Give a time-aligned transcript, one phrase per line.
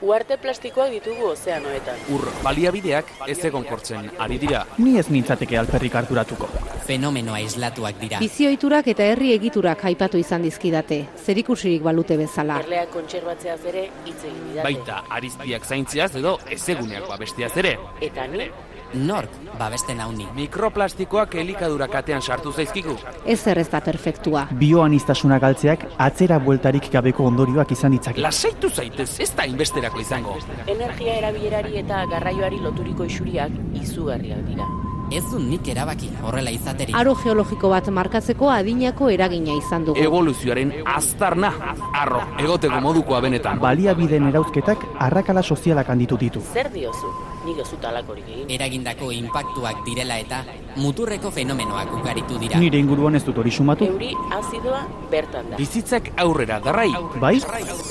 [0.00, 1.96] Uarte plastikoak ditugu ozeanoetan.
[2.14, 4.60] Ur baliabideak ez egon kortzen ari dira.
[4.78, 6.46] Ni ez nintzateke alperrik harturatuko.
[6.86, 8.20] Fenomenoa islatuak dira.
[8.22, 12.60] Bizioiturak eta herri egiturak aipatu izan dizkidate, zerikusirik balute bezala.
[12.62, 14.68] Erleak kontserbatzeaz ere hitz egin didate.
[14.68, 17.74] Baita arizpiak zaintziaz edo ezeguneak babestiaz ere.
[18.00, 18.46] Eta ni,
[18.94, 20.26] Nork babesten hauni.
[20.34, 22.96] Mikroplastikoak elikadura katean sartu zaizkigu.
[23.26, 24.46] Ez zer ez da perfektua.
[24.58, 28.20] Bioanistasuna galtzeak atzera bueltarik gabeko ondorioak izan ditzake.
[28.20, 30.36] Lasaitu zaitez, ez da inbesterako izango.
[30.66, 33.50] energia erabilerari eta garraioari loturiko isuriak
[33.82, 34.64] izugarriak dira.
[35.10, 36.94] Ez du nik erabaki horrela izaterik.
[36.96, 40.00] Aro geologiko bat markatzeko adinako eragina izan dugu.
[40.00, 41.52] Evoluzioaren aztarna,
[41.94, 43.58] arro, egoteko modukoa benetan.
[43.58, 46.40] Baliabideen erauzketak arrakala sozialak handitu ditu.
[46.52, 47.08] Zer diozu?
[47.48, 48.50] Nik ez dut alakorik egin.
[48.52, 50.42] Eragindako inpaktuak direla eta
[50.76, 52.60] muturreko fenomenoak ugaritu dira.
[52.60, 53.88] Nire inguruan ez dut hori sumatu.
[53.88, 55.56] Euri azidoa bertan da.
[55.56, 56.90] Bizitzak aurrera darrai.
[57.22, 57.38] Bai?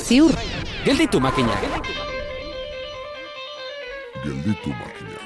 [0.05, 0.37] Ziur,
[0.85, 1.59] Gelditu makinak.
[4.23, 5.25] Gelditu makinak.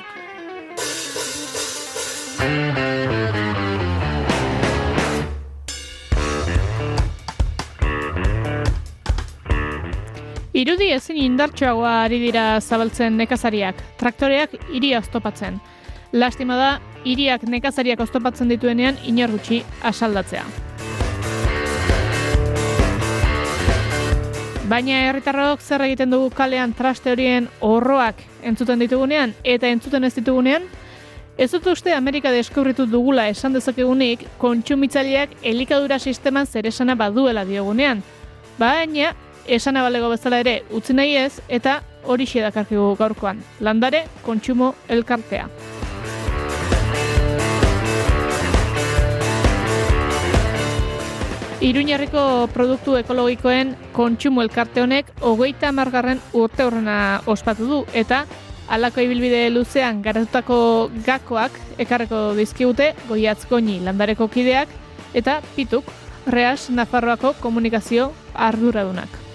[10.52, 15.62] Irudi ezin indartsuagoa ari dira zabaltzen nekazariak, traktoreak iria oztopatzen.
[16.12, 16.72] Lastima da,
[17.08, 20.44] iriak nekazariak oztopatzen dituenean inor gutxi asaldatzea.
[24.68, 30.68] Baina herritarrok zer egiten dugu kalean traste horien horroak entzuten ditugunean eta entzuten ez ditugunean?
[31.38, 38.04] Ez dut uste Amerika deskubritu dugula esan dezakegunik kontsumitzaileak elikadura sisteman zeresana baduela diogunean.
[38.60, 39.16] Baina,
[39.48, 43.44] esana balego bezala ere utzi nahi ez eta hori dakarkigu gaurkoan.
[43.60, 45.50] Landare kontsumo elkartea.
[51.62, 58.26] Iruñerriko produktu ekologikoen kontsumo elkarte honek hogeita margarren urte horrena ospatu du eta
[58.68, 64.70] halako ibilbide luzean garatutako gakoak ekarreko dizkigute goiatz goini landareko kideak
[65.14, 65.86] eta pituk
[66.26, 69.31] Reas Nafarroako komunikazio arduradunak.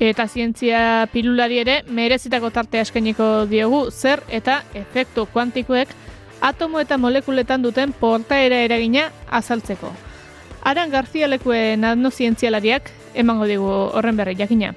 [0.00, 5.92] Eta zientzia pilulari ere merezitako tarte eskainiko diogu zer eta efektu kuantikoek
[6.40, 9.92] atomo eta molekuletan duten portaera eragina azaltzeko.
[10.64, 14.72] Aran Garzia lekuen nanozientzialariak emango digu horren berri jakina.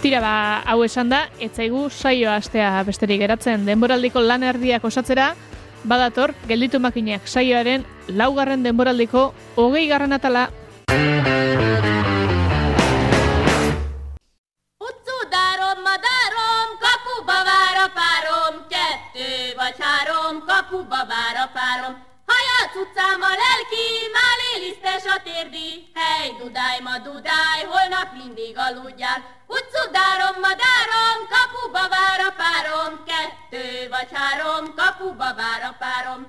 [0.00, 5.34] Tira ba, hau esan da, etzaigu saio astea besterik geratzen denboraldiko lan erdiak osatzera,
[5.84, 10.48] badator, gelditu makinak saioaren laugarren denboraldiko hogei garren atala
[14.88, 22.13] Utcu dárom, madárom, kapuba vár a párom, kettő vagy három, kapuba vár a párom.
[22.26, 23.86] Hajat utcám a lelki,
[24.16, 29.18] máli lisztes a térdi, hely, dudáj, ma dudáj, holnap mindig aludjál.
[29.46, 36.20] Utcu dárom, madárom, kapuba vár a párom, kettő vagy három, kapuba vár a párom.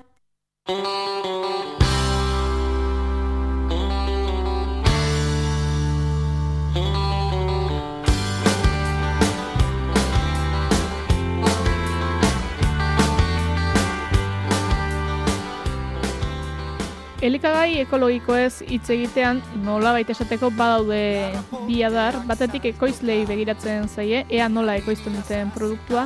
[17.25, 21.31] Elikagai ekologikoez hitz egitean nolabait esateko badaude
[21.65, 26.03] bi adar, batetik ekoizlei begiratzen zaie, ea nola ekoizten duten produktua,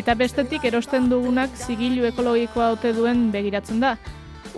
[0.00, 3.92] eta bestetik erosten dugunak zigilu ekologikoa ote duen begiratzen da.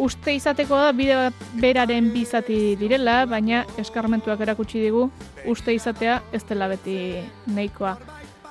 [0.00, 5.10] Uste izateko da bide bat beraren bizati direla, baina eskarmentuak erakutsi digu
[5.44, 6.96] uste izatea ez dela beti
[7.52, 7.98] nahikoa.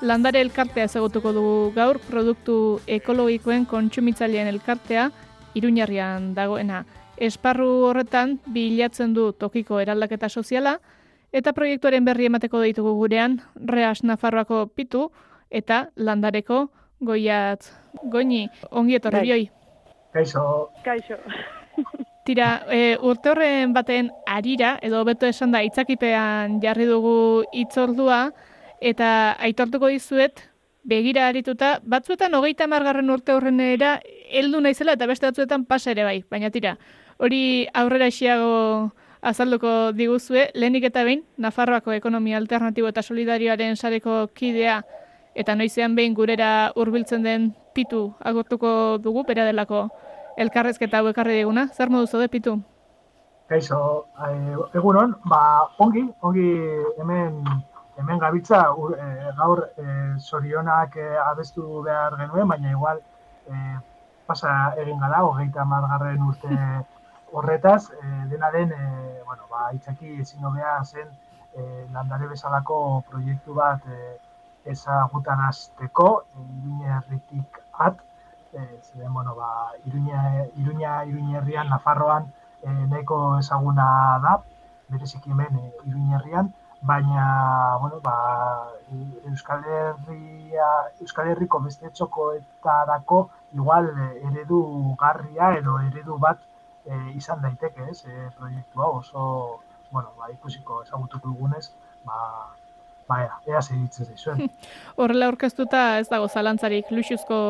[0.06, 5.10] Landare elkartea ezagutuko dugu gaur, produktu ekologikoen kontsumitzaileen elkartea,
[5.58, 6.86] iruñarrian dagoena.
[7.22, 10.80] Esparru horretan bilatzen du tokiko eraldaketa soziala
[11.32, 15.10] eta proiektuaren berri emateko ditugu gurean Reas Nafarroako pitu
[15.52, 16.64] eta landareko
[17.02, 17.68] goiat
[18.04, 19.26] goini ongi etorri Bai.
[19.28, 19.50] bioi.
[20.14, 20.44] Kaixo,
[20.84, 21.18] Kaixo.
[22.26, 28.20] Tira, e, urte horren baten arira, edo beto esan da, itzakipean jarri dugu itzordua,
[28.82, 30.44] eta aitortuko dizuet,
[30.84, 33.96] begira arituta, batzuetan hogeita margarren urte horrenera
[34.30, 36.76] heldu naizela eta beste batzuetan pasa ere bai, baina tira,
[37.22, 38.92] hori aurrera isiago
[39.22, 44.80] azalduko diguzue, lehenik eta behin, Nafarroako ekonomia alternatibo eta solidarioaren sareko kidea,
[45.36, 49.86] eta noizean behin gurera hurbiltzen den pitu agurtuko dugu, bera delako
[50.38, 51.68] elkarrezketa hau ekarri diguna.
[51.74, 52.58] Zer modu zaude pitu?
[53.52, 56.46] kaixo, eh, egunon, ba, ongi, ongi
[57.02, 57.42] hemen
[58.00, 59.08] hemen gabitza ur- e,
[59.38, 59.84] gaur e,
[60.24, 63.02] sorionak e, abestu behar genuen, baina igual
[63.52, 63.54] e,
[64.26, 66.48] pasa egin gara, hogeita margarren urte
[67.32, 71.08] horretaz, e, dena den, e, bueno, ba, itzaki ezin hobea zen
[71.56, 74.18] e, landare bezalako proiektu bat e,
[74.74, 77.98] ezagutarazteko, e, Iruña herritik at,
[78.54, 82.32] e, zeren, bueno, ba, Iruña, Iruña, Iruña herrian, Nafarroan,
[82.64, 84.40] e, nahiko ezaguna da,
[84.90, 88.72] bereziki hemen e, Iruña herrian, baina, bueno, ba,
[89.26, 90.68] Euskal Herria,
[91.00, 93.88] Euskal Herriko beste txokoetarako igual
[94.30, 94.62] eredu
[95.00, 96.42] garria edo eredu bat
[96.86, 99.26] e, izan daiteke, ez, e, proiektua oso,
[99.92, 101.70] bueno, ba, ikusiko ezagutuko dugunez,
[102.06, 102.18] ba,
[103.08, 104.50] ba, ea, ea segitzen zaizuen.
[105.00, 107.42] Horrela aurkeztuta ez dago zalantzarik luxuzko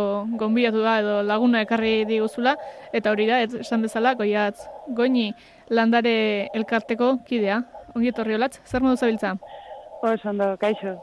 [0.42, 2.56] gonbidatu da edo laguna ekarri diguzula,
[2.94, 4.66] eta hori da, ez esan bezala, goiatz,
[4.98, 5.32] goini
[5.70, 7.62] landare elkarteko kidea.
[7.96, 9.36] Ongi etorri olatz, zer modu zabiltza?
[10.02, 10.96] Oso ondo, kaixo.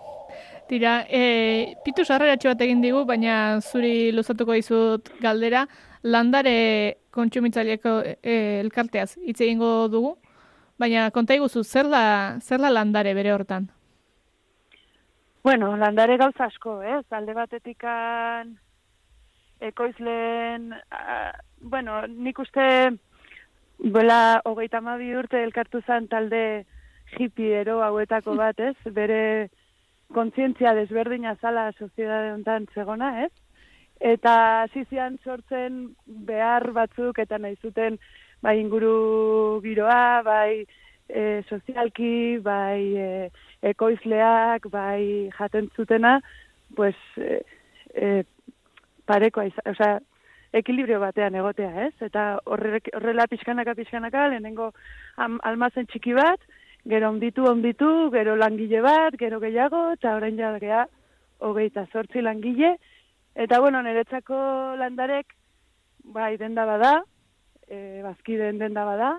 [0.69, 5.62] Tira, e, pitu sarreratxo bat egin digu, baina zuri luzatuko dizut galdera,
[6.08, 10.14] landare kontsumitzaileko e, elkarteaz hitz egingo dugu,
[10.78, 12.05] baina konta iguzu, zer da,
[12.40, 13.69] zer da landare bere hortan?
[15.44, 17.05] Bueno, landare gauza asko, ez?
[17.14, 18.56] Alde batetikan
[19.64, 22.66] ekoizlen, a, bueno, nik uste
[23.78, 26.43] bela hogeita hamabi urte elkartu zen talde
[27.19, 28.76] hipiero hauetako bat, ez?
[28.94, 29.49] Bere
[30.14, 33.32] kontzientzia desberdina zala soziedade honetan zegona, ez?
[34.00, 37.99] Eta hasi zian sortzen behar batzuk eta nahi zuten
[38.43, 40.65] bai inguru giroa, bai
[41.09, 43.31] e, sozialki, bai e,
[43.73, 46.21] ekoizleak, bai jaten zutena,
[46.77, 47.41] pues e,
[47.95, 48.23] e,
[49.09, 49.99] parekoa, osea,
[50.53, 51.95] ekilibrio batean egotea, ez?
[52.05, 54.71] Eta horrek, horrela pixkanaka, pixkanaka, lehenengo
[55.17, 56.41] am, almazen txiki bat,
[56.89, 60.87] gero onditu, onditu, gero langile bat, gero gehiago, eta orain ja gea,
[61.45, 62.77] hogeita zortzi langile,
[63.38, 64.37] eta bueno, niretzako
[64.81, 65.31] landarek,
[66.14, 66.93] bai, denda bada,
[67.69, 69.12] e, bazkideen denda bada,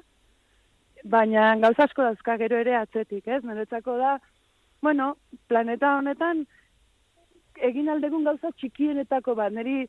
[1.07, 3.39] baina gauza asko dauzka gero ere atzetik, ez?
[3.47, 4.17] Niretzako da,
[4.83, 5.13] bueno,
[5.47, 6.43] planeta honetan,
[7.69, 9.85] egin aldegun gauza txikienetako bat, niri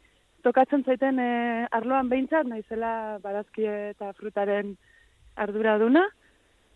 [0.46, 1.30] tokatzen zaiten e,
[1.74, 4.76] arloan behintzat, naizela barazki eta frutaren
[5.42, 6.06] arduraduna.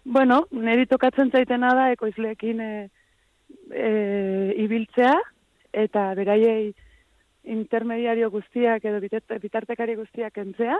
[0.04, 2.72] Bueno, niri tokatzen zaitena da ekoizleekin e,
[3.70, 3.92] e,
[4.66, 5.14] ibiltzea,
[5.84, 6.74] eta beraiei
[7.44, 10.78] intermediario guztiak edo bitart- bitartekari guztiak entzea.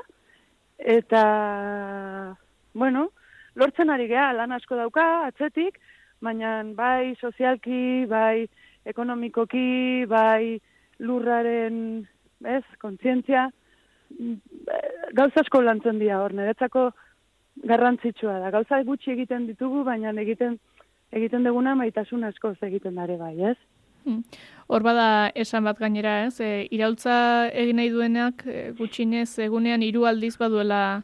[0.79, 2.37] Eta,
[2.75, 3.11] bueno,
[3.55, 5.79] lortzen ari geha, lan asko dauka, atzetik,
[6.21, 8.49] baina bai sozialki, bai
[8.85, 10.59] ekonomikoki, bai
[10.99, 12.07] lurraren,
[12.45, 13.49] ez, kontzientzia,
[15.15, 16.91] gauza asko lantzen dira hor, niretzako
[17.69, 18.51] garrantzitsua da.
[18.51, 20.59] Gauza gutxi egiten ditugu, baina egiten
[21.15, 23.57] egiten duguna maitasun asko egiten dare bai, ez?
[24.05, 24.23] Hmm.
[24.69, 26.41] Hor bada esan bat gainera, ez?
[26.41, 31.03] E, iraultza egin nahi duenak e, gutxinez egunean hiru aldiz baduela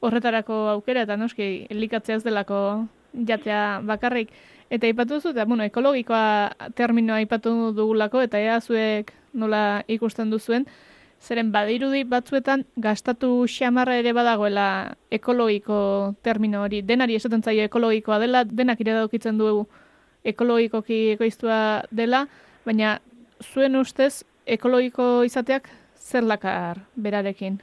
[0.00, 2.58] horretarako aukera eta noski elikatzea ez delako
[3.26, 4.30] jatea bakarrik.
[4.70, 10.66] Eta aipatu duzu, eta bueno, ekologikoa terminoa aipatu dugulako, eta ea zuek nola ikusten duzuen,
[11.22, 15.78] zeren badirudi batzuetan gastatu xamarra ere badagoela ekologiko
[16.22, 16.82] termino hori.
[16.82, 19.66] Denari esaten zaio ekologikoa dela, denak iradokitzen dugu
[20.32, 21.58] ekologikoki ekoiztua
[21.90, 22.26] dela,
[22.66, 22.98] baina
[23.42, 27.58] zuen ustez ekologiko izateak zer lakar berarekin?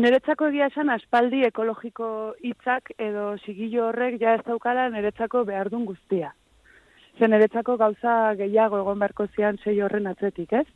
[0.00, 2.06] Niretzako egia esan aspaldi ekologiko
[2.40, 6.32] hitzak edo sigillo horrek ja ez daukala niretzako behar dun guztia.
[7.18, 10.66] Ze niretzako gauza gehiago egon beharko zian sei horren atzetik, ez?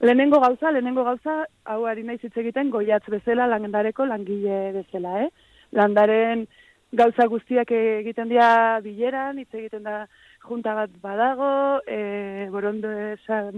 [0.00, 5.30] Lehenengo gauza, lehenengo gauza, hau ari naiz hitz egiten goiatz bezala landareko langile bezala, eh?
[5.72, 6.46] Landaren
[6.96, 10.06] gauza guztiak egiten dira bileran, hitz egiten da
[10.46, 12.88] junta bat badago, e, borondo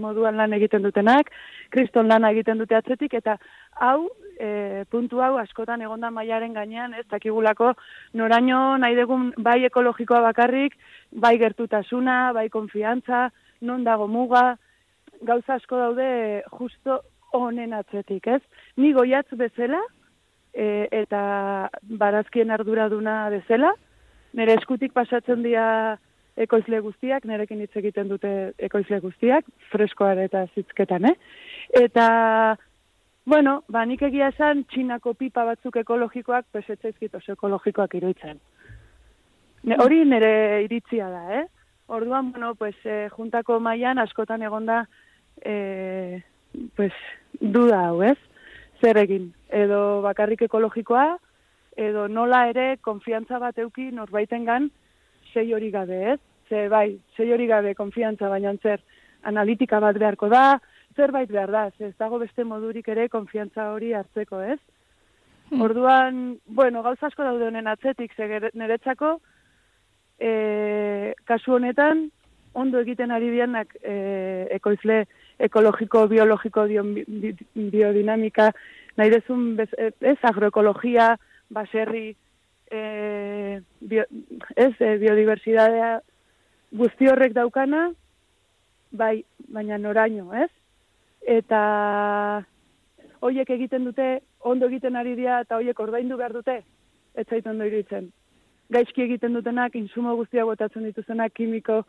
[0.01, 1.29] moduan lan egiten dutenak,
[1.73, 3.37] kriston lana egiten dute atzetik, eta
[3.85, 7.73] hau, e, puntu hau askotan egonda mailaren gainean, ez dakigulako
[8.13, 10.75] noraino nahi dugun bai ekologikoa bakarrik,
[11.11, 13.29] bai gertutasuna, bai konfiantza,
[13.61, 14.57] non dago muga,
[15.21, 16.09] gauza asko daude
[16.57, 17.01] justo
[17.35, 18.41] honen atzetik, ez?
[18.77, 19.81] Ni goiatz bezala,
[20.59, 21.21] e, eta
[22.01, 23.71] barazkien arduraduna bezala,
[24.35, 25.97] nire eskutik pasatzen dira
[26.39, 28.31] ekoizle guztiak, nirekin hitz egiten dute
[28.69, 31.15] ekoizle guztiak, freskoan eta zitzketan, eh?
[31.81, 32.05] Eta,
[33.27, 38.39] bueno, ba, nik egia esan, txinako pipa batzuk ekologikoak, pesetzaizkit oso ekologikoak iruditzen.
[39.67, 40.31] Ne, hori nire
[40.63, 41.45] iritzia da, eh?
[41.91, 44.83] Orduan, bueno, pues, eh, juntako mailan askotan egonda,
[45.41, 46.21] eh,
[46.77, 46.93] pues,
[47.41, 48.17] duda hau, ez?
[48.81, 49.31] Zer egin?
[49.49, 51.17] Edo bakarrik ekologikoa,
[51.75, 54.69] edo nola ere konfiantza bat euki norbaitengan
[55.33, 56.19] sei hori gabe, ez?
[56.49, 58.81] ze bai, zei hori gabe konfiantza baina zer
[59.29, 60.59] analitika bat beharko da,
[60.97, 64.59] zerbait behar da, ze ez dago beste modurik ere konfiantza hori hartzeko, ez?
[65.49, 65.61] Hmm.
[65.61, 69.19] Orduan, bueno, gauza asko daude honen atzetik, ze niretzako,
[70.19, 72.09] e, kasu honetan,
[72.53, 75.03] ondo egiten ari dianak e, ekoizle
[75.39, 78.51] ekologiko, biologiko, dio, bi, biodinamika,
[78.99, 81.13] nahi dezun, bez, ez, agroekologia,
[81.49, 82.15] baserri,
[82.71, 84.05] e, bio,
[84.55, 85.93] ez, e, biodiversidadea,
[86.79, 87.89] guzti horrek daukana,
[88.91, 90.49] bai, baina noraino, ez?
[91.25, 91.61] Eta
[93.25, 96.59] hoiek egiten dute, ondo egiten ari dira, eta hoiek ordaindu behar dute,
[97.15, 98.11] ez zait ondo iruditzen.
[98.69, 101.81] Gaizki egiten dutenak, insumo guztiak botatzen dituztenak, kimiko,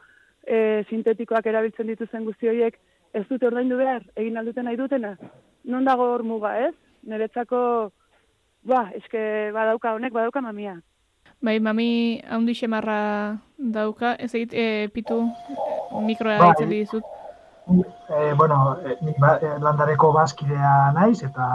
[0.46, 2.78] e, sintetikoak erabiltzen dituzten guzti horiek,
[3.12, 5.16] ez dute ordaindu behar, egin alduten nahi dutena.
[5.64, 6.74] Non dago hor muga, ez?
[7.06, 7.90] Niretzako,
[8.68, 10.76] ba, eske badauka honek, badauka mamia.
[11.40, 13.00] Bai, mami haundi xemarra
[13.56, 15.22] dauka, ez egit, e, pitu
[16.06, 16.50] mikroa Bai.
[16.52, 17.04] itzali dizut.
[17.70, 21.46] E, bueno, e, nik ba, e, landareko bazkidea naiz eta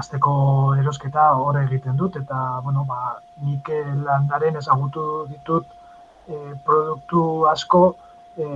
[0.00, 0.32] azteko
[0.80, 3.68] erosketa hor egiten dut eta bueno, ba, nik
[4.04, 5.66] landaren ezagutu ditut
[6.28, 7.82] e, produktu asko
[8.36, 8.46] e,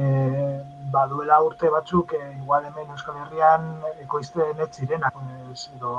[0.92, 3.68] baduela urte batzuk e, igual hemen Euskal Herrian
[4.04, 5.92] ekoizten ez edo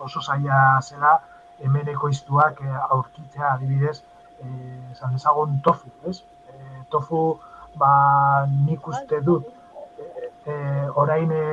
[0.00, 1.18] oso zaila zela
[1.60, 3.98] hemen ekoiztuak e, aurkitzea adibidez
[4.42, 4.46] e,
[4.92, 6.22] esan dezagun tofu, ez?
[6.48, 7.38] E, tofu
[7.76, 9.46] ba, nik uste dut
[10.46, 10.54] e,
[10.94, 11.44] orain e,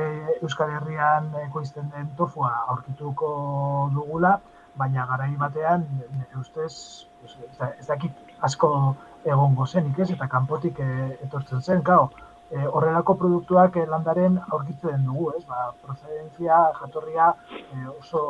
[0.42, 3.30] Euskal Herrian ekoizten den tofua aurkituko
[3.94, 4.38] dugula,
[4.76, 8.70] baina garai batean, nire ustez, pues, ez, da- ez dakit asko
[9.24, 12.10] egongo zenik ez, eta kanpotik e, etortzen zen, kao,
[12.50, 18.24] e, horrelako produktuak e, landaren aurkitzen dugu, ez, ba, procedentzia, jatorria e, oso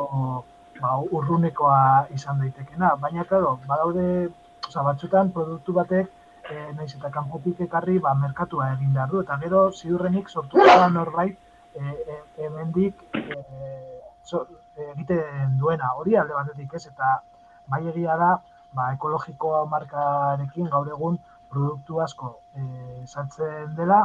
[0.80, 1.80] ba, urrunekoa
[2.14, 4.28] izan daitekena, baina, claro, badaude,
[4.68, 6.10] oza, batzutan produktu batek
[6.50, 10.88] e, naiz eta kanpotik ekarri ba, merkatua egin behar du, eta gero ziurrenik sortuko da
[10.92, 11.38] norbait
[11.74, 13.40] e, e, hemendik e,
[14.24, 14.46] so,
[14.76, 17.20] egiten duena, hori alde batetik ez, eta
[17.70, 18.32] bai egia da,
[18.74, 21.18] ba, ekologikoa markarekin gaur egun
[21.50, 22.64] produktu asko e,
[23.06, 24.00] saltzen dela,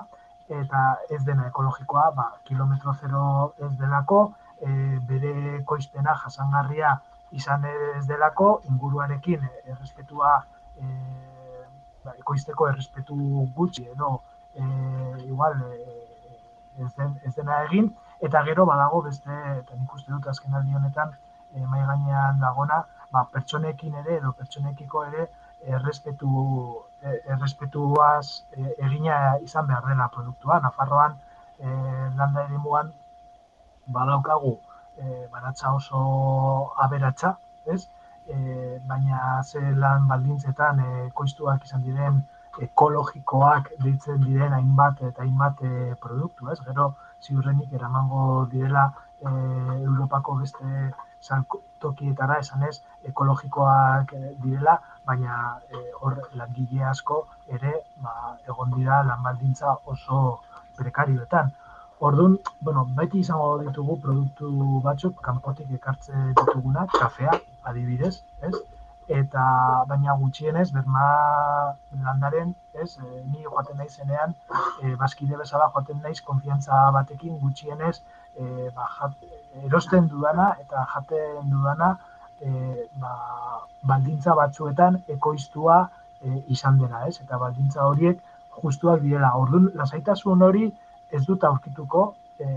[0.49, 0.83] eta
[1.13, 3.23] ez dena ekologikoa, ba, kilometro zero
[3.65, 4.21] ez delako,
[4.61, 4.71] e,
[5.09, 6.95] bere koizpena jasangarria
[7.31, 10.35] izan ez delako, inguruarekin errespetua
[10.77, 10.85] e,
[12.05, 14.19] ba, ekoizteko errespetu gutxi edo
[14.55, 14.63] e,
[15.25, 15.97] igual e,
[16.83, 17.91] ez, den, ez dena egin
[18.27, 21.11] eta gero badago beste eta nik uste dut azken aldi honetan
[21.53, 25.27] e, mai gainean dagona ba, pertsonekin ere edo pertsonekiko ere
[25.75, 26.31] errespetu
[27.01, 30.59] e, errespetuaz e, egina izan behar dela produktua.
[30.65, 31.15] Nafarroan
[31.59, 31.67] e,
[32.15, 32.91] landa eremuan
[33.87, 34.57] badaukagu
[34.97, 36.01] e, baratza oso
[36.85, 37.87] aberatsa, ez?
[38.29, 42.21] E, baina ze lan baldintzetan e, koiztuak izan diren
[42.65, 46.59] ekologikoak deitzen diren hainbat eta hainbat e, produktu, ez?
[46.67, 48.85] Gero ziurrenik eramango direla
[49.21, 49.29] e,
[49.89, 52.75] Europako beste saltokietara esanez
[53.11, 55.35] ekologikoak e, direla, baina
[55.69, 57.21] e, hor langile asko
[57.57, 57.73] ere
[58.03, 58.13] ba,
[58.47, 60.19] egon dira lan baldintza oso
[60.79, 61.51] prekarioetan.
[62.07, 64.51] Orduan, bueno, beti izango ditugu produktu
[64.85, 67.33] batzuk kanpotik ekartzen ditugunak, kafea
[67.71, 68.13] adibidez,
[68.49, 68.53] ez?
[69.09, 69.43] Eta
[69.89, 71.05] baina gutxienez berma
[72.05, 72.91] landaren, ez?
[73.01, 74.35] E, ni joaten naizenean,
[74.83, 77.95] e, bazkide bezala joaten naiz konfiantza batekin gutxienez
[78.37, 79.15] e, ba, jat,
[79.65, 81.89] erosten dudana eta jaten dudana
[82.41, 82.51] e,
[83.01, 83.13] ba,
[83.91, 85.79] baldintza batzuetan ekoiztua
[86.21, 87.17] e, izan dela, ez?
[87.25, 88.21] Eta baldintza horiek
[88.63, 89.33] justuak direla.
[89.41, 90.69] Orduan, lasaitasun hori
[91.11, 92.49] ez dut aurkituko e,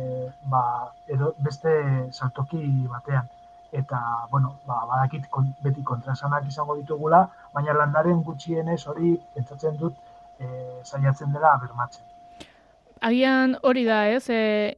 [0.52, 0.64] ba,
[1.08, 1.74] edo beste
[2.12, 3.30] saltoki batean.
[3.72, 3.98] Eta,
[4.30, 7.24] bueno, ba, badakit kon, beti kontrasanak izango ditugula,
[7.54, 9.96] baina landaren gutxienez hori pentsatzen dut
[10.38, 10.46] e,
[10.84, 12.04] saiatzen dela bermatzen.
[13.00, 14.28] Agian hori da, ez?
[14.28, 14.76] E,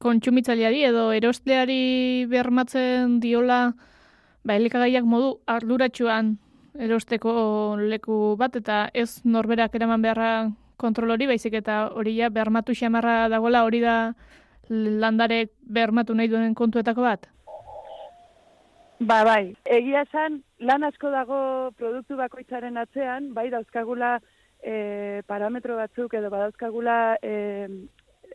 [0.00, 3.60] kontsumitzaileari edo erostleari bermatzen diola
[4.44, 6.36] ba, elikagaiak modu arduratsuan
[6.80, 7.32] erosteko
[7.80, 10.32] leku bat eta ez norberak eraman beharra
[10.80, 13.96] kontrol hori, baizik eta hori ja bermatu xamarra dagoela hori da
[14.70, 17.28] landarek bermatu nahi duen kontuetako bat?
[19.00, 21.36] Ba, bai, egia esan, lan asko dago
[21.78, 24.18] produktu bakoitzaren atzean, bai dauzkagula
[24.60, 27.32] e, parametro batzuk edo badauzkagula e,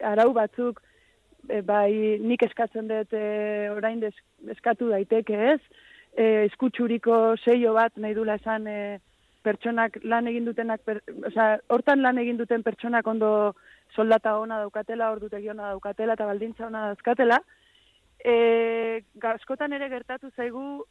[0.01, 0.79] arau batzuk,
[1.45, 3.25] e, bai nik eskatzen dut e,
[3.75, 4.15] orain des,
[4.55, 5.59] eskatu daiteke ez,
[6.17, 8.79] e, eskutsuriko seio bat nahi dula esan e,
[9.45, 13.53] pertsonak lan egin dutenak, per, osea, hortan lan egin duten pertsonak ondo
[13.93, 17.37] soldata ona daukatela, ordutegi ona daukatela eta baldintza ona dauzkatela,
[18.25, 20.83] e, askotan ere gertatu zaigu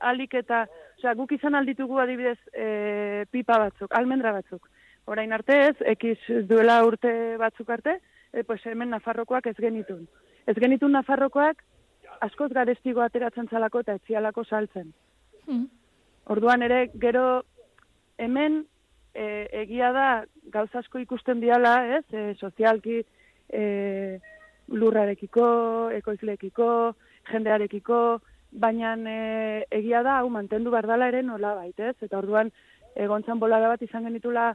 [0.00, 0.64] alik eta,
[0.98, 4.68] osea, guk izan alditugu adibidez e, pipa batzuk, almendra batzuk.
[5.08, 6.18] Orain arte ez, ekiz
[6.48, 7.98] duela urte batzuk arte,
[8.32, 10.06] e, pues hemen Nafarrokoak ez genitun.
[10.46, 11.64] Ez genitun Nafarrokoak
[12.24, 14.92] askoz garestigo ateratzen zalako eta etzialako saltzen.
[15.46, 15.66] Hmm.
[16.30, 17.42] Orduan ere, gero
[18.18, 18.62] hemen
[19.14, 20.08] e, egia da
[20.52, 22.04] gauza asko ikusten diala, ez?
[22.12, 23.00] E, sozialki
[23.48, 23.62] e,
[24.68, 25.48] lurrarekiko,
[25.96, 26.70] ekoizlekiko,
[27.32, 28.00] jendearekiko,
[28.52, 31.96] baina e, egia da hau mantendu bardala ere nola bait, ez?
[32.02, 32.50] Eta orduan
[32.96, 34.50] egontzan bolada bat izan genitula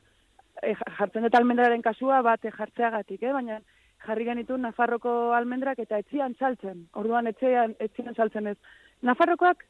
[0.61, 3.33] e, jartzen dut almendraren kasua bat e, jartzeagatik, eh?
[3.33, 3.59] baina
[4.05, 6.87] jarri genitu Nafarroko almendrak eta etzian saltzen.
[6.99, 8.57] Orduan etzean etzian saltzen ez.
[9.01, 9.63] Nafarrokoak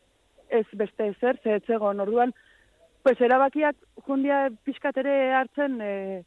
[0.50, 2.00] ez beste ezer, ze etzegon.
[2.00, 2.34] Orduan
[3.04, 3.76] pues erabakiak
[4.08, 6.24] jundia pixkat ere hartzen e,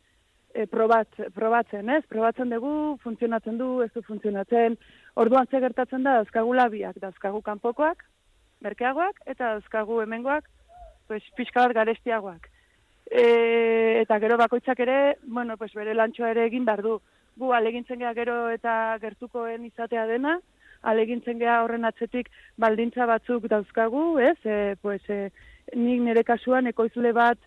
[0.56, 2.02] e, probat, probatzen, ez?
[2.08, 4.76] Probatzen dugu, funtzionatzen du, ez du funtzionatzen.
[5.20, 8.04] Orduan ze gertatzen da dauzkagu labiak, dauzkagu kanpokoak,
[8.64, 10.48] merkeagoak eta dauzkagu hemengoak,
[11.08, 12.48] pues pixka bat garestiagoak.
[13.06, 13.26] E,
[14.02, 16.98] eta gero bakoitzak ere, bueno, pues bere lantxoa ere egin behar du
[17.36, 20.38] gu alegintzen gea gero eta gertukoen izatea dena,
[20.82, 24.38] alegintzen gea horren atzetik baldintza batzuk dauzkagu, ez?
[24.44, 25.28] E, pues, e,
[25.76, 27.38] nik nire kasuan ekoizule bat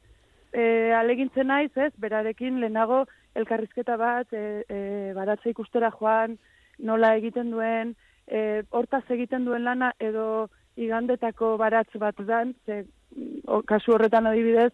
[0.54, 1.92] e, alegintzen naiz, ez?
[1.98, 4.80] Berarekin lehenago elkarrizketa bat, e, e,
[5.16, 6.38] baratze ikustera joan,
[6.80, 7.96] nola egiten duen,
[8.28, 12.84] e, hortaz egiten duen lana edo igandetako baratz bat dan, ze,
[13.46, 14.72] o, kasu horretan adibidez,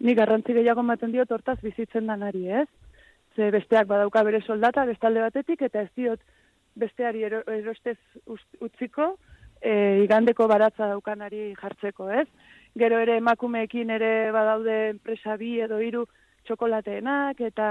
[0.00, 2.68] ni garrantzi gehiago ematen diot hortaz bizitzen danari, ez?
[3.38, 6.22] ze besteak badauka bere soldata bestalde batetik eta ez diot
[6.78, 7.98] besteari ero, erostez
[8.66, 9.12] utziko
[9.68, 12.26] e, igandeko baratza daukanari jartzeko, ez?
[12.78, 16.06] Gero ere emakumeekin ere badaude enpresa bi edo hiru
[16.46, 17.68] txokolateenak eta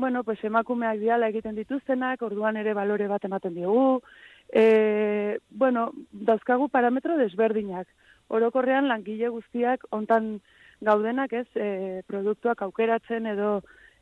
[0.00, 4.00] bueno, pues emakumeak diala egiten dituztenak, orduan ere balore bat ematen diogu.
[4.48, 7.86] E, bueno, dauzkagu parametro desberdinak.
[8.28, 10.38] Orokorrean langile guztiak hontan
[10.80, 11.46] gaudenak, ez?
[11.54, 13.60] E, produktuak aukeratzen edo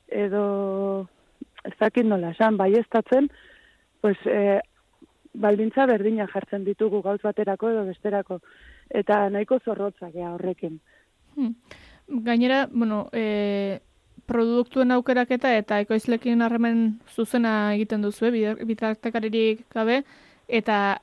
[0.08, 0.44] edo
[1.66, 2.72] ez dakit nola esan, bai
[4.00, 4.60] pues, e,
[5.40, 8.40] baldintza berdina jartzen ditugu gauz baterako edo besterako.
[8.90, 10.78] Eta nahiko zorrotzak ea horrekin.
[11.36, 11.54] Hmm.
[12.24, 13.80] Gainera, bueno, e,
[14.26, 20.02] produktuen aukeraketa eta ekoizlekin harremen zuzena egiten duzu, e, bitartekaririk gabe,
[20.48, 20.98] eta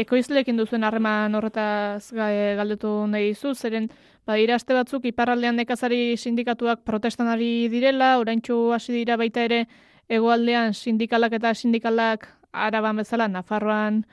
[0.00, 3.90] ekoizlekin duzuen harreman horretaz galdetu nahi zu, zeren
[4.30, 9.64] Badira aste batzuk iparraldean nekazari sindikatuak protestanari direla, oraintxu hasi dira baita ere
[10.12, 14.04] hegoaldean sindikalak eta sindikalak araban bezala Nafarroan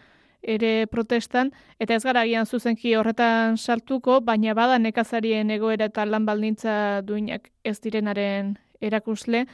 [0.41, 6.26] ere protestan eta ez gara gian zuzenki horretan sartuko, baina bada nekazarien egoera eta lan
[6.26, 9.45] baldintza duinak ez direnaren erakusle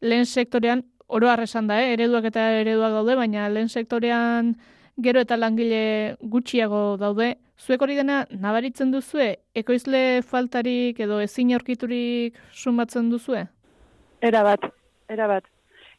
[0.00, 1.92] lehen sektorean oro arresan da, eh?
[1.92, 4.54] ereduak eta ereduak daude, baina lehen sektorean
[5.02, 12.38] gero eta langile gutxiago daude, zuek hori dena nabaritzen duzue, ekoizle faltarik edo ezin aurkiturik
[12.52, 13.46] sumatzen duzue?
[14.20, 14.70] Era bat,
[15.08, 15.51] era bat.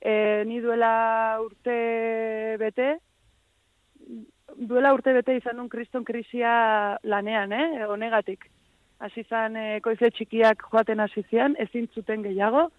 [0.03, 2.89] E, ni duela urte bete,
[4.57, 8.49] duela urte bete izan un kriston krisia lanean, eh, honegatik.
[8.99, 12.69] Hasi zan ekoizle txikiak joaten hasi zian, ezin zuten gehiago,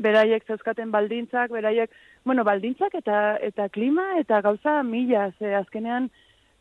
[0.00, 1.92] beraiek zeuzkaten baldintzak, beraiek,
[2.24, 6.10] bueno, baldintzak eta eta klima eta gauza mila, ze azkenean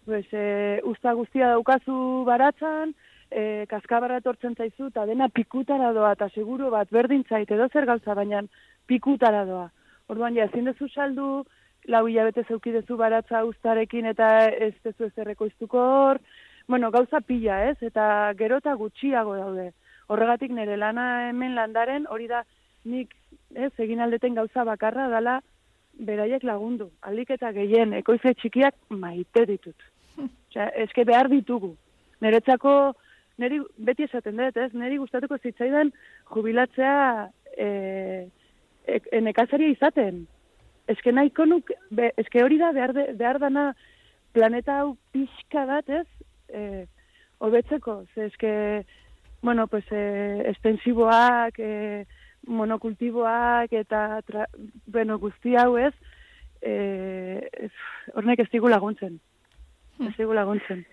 [0.06, 2.94] pues, e, usta guztia daukazu baratzan,
[3.32, 8.16] e, kaskabarra etortzen zaizu, eta dena pikutara doa, eta seguru bat berdintzait edo zer gauza,
[8.18, 8.42] baina
[8.88, 9.70] pikutara doa.
[10.10, 11.46] Orduan, ja, ezin dezu saldu,
[11.88, 16.20] lau hilabete zeukidezu baratza ustarekin eta ez dezu ez erreko hor,
[16.68, 17.78] bueno, gauza pila, ez?
[17.82, 19.72] Eta gero eta gutxiago daude.
[20.08, 22.44] Horregatik nire lana hemen landaren, hori da
[22.86, 23.14] nik
[23.56, 25.40] ez, egin aldeten gauza bakarra dala
[25.94, 26.90] beraiek lagundu.
[27.02, 29.76] Aldik eta gehien, ekoize txikiak maite ditut.
[30.50, 31.76] Osea, eske behar ditugu.
[32.22, 32.94] Neretzako,
[33.38, 34.72] neri, beti esaten dut, ez?
[34.74, 35.92] Neri gustatuko zitzaidan
[36.34, 37.70] jubilatzea e,
[38.96, 40.28] e, e izaten.
[40.88, 43.74] Eske nahiko nuk, be, eske hori da behar, de, behar dana
[44.34, 46.08] planeta hau pixka bat, ez?
[46.50, 46.86] E,
[47.40, 48.86] obetzeko, ze eske,
[49.42, 52.06] bueno, pues, e, estensiboak, e,
[52.48, 54.48] monokultiboak eta tra,
[54.88, 55.94] bueno, guzti hau ez,
[56.62, 57.70] e,
[58.16, 59.20] hornek ez digu laguntzen.
[59.98, 60.08] Hmm.
[60.08, 60.86] Ez digu laguntzen.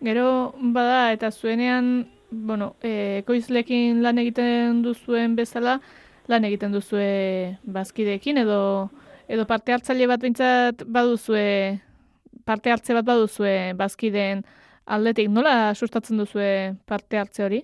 [0.00, 5.80] Gero, bada, eta zuenean, bueno, e, ekoizlekin lan egiten duzuen bezala,
[6.28, 8.60] lan egiten duzue bazkideekin, edo,
[9.28, 11.78] edo parte hartzaile bat bintzat baduzue,
[12.46, 14.44] parte hartze bat baduzue bazkideen
[14.86, 15.30] aldetik.
[15.30, 17.62] Nola sustatzen duzue parte hartze hori?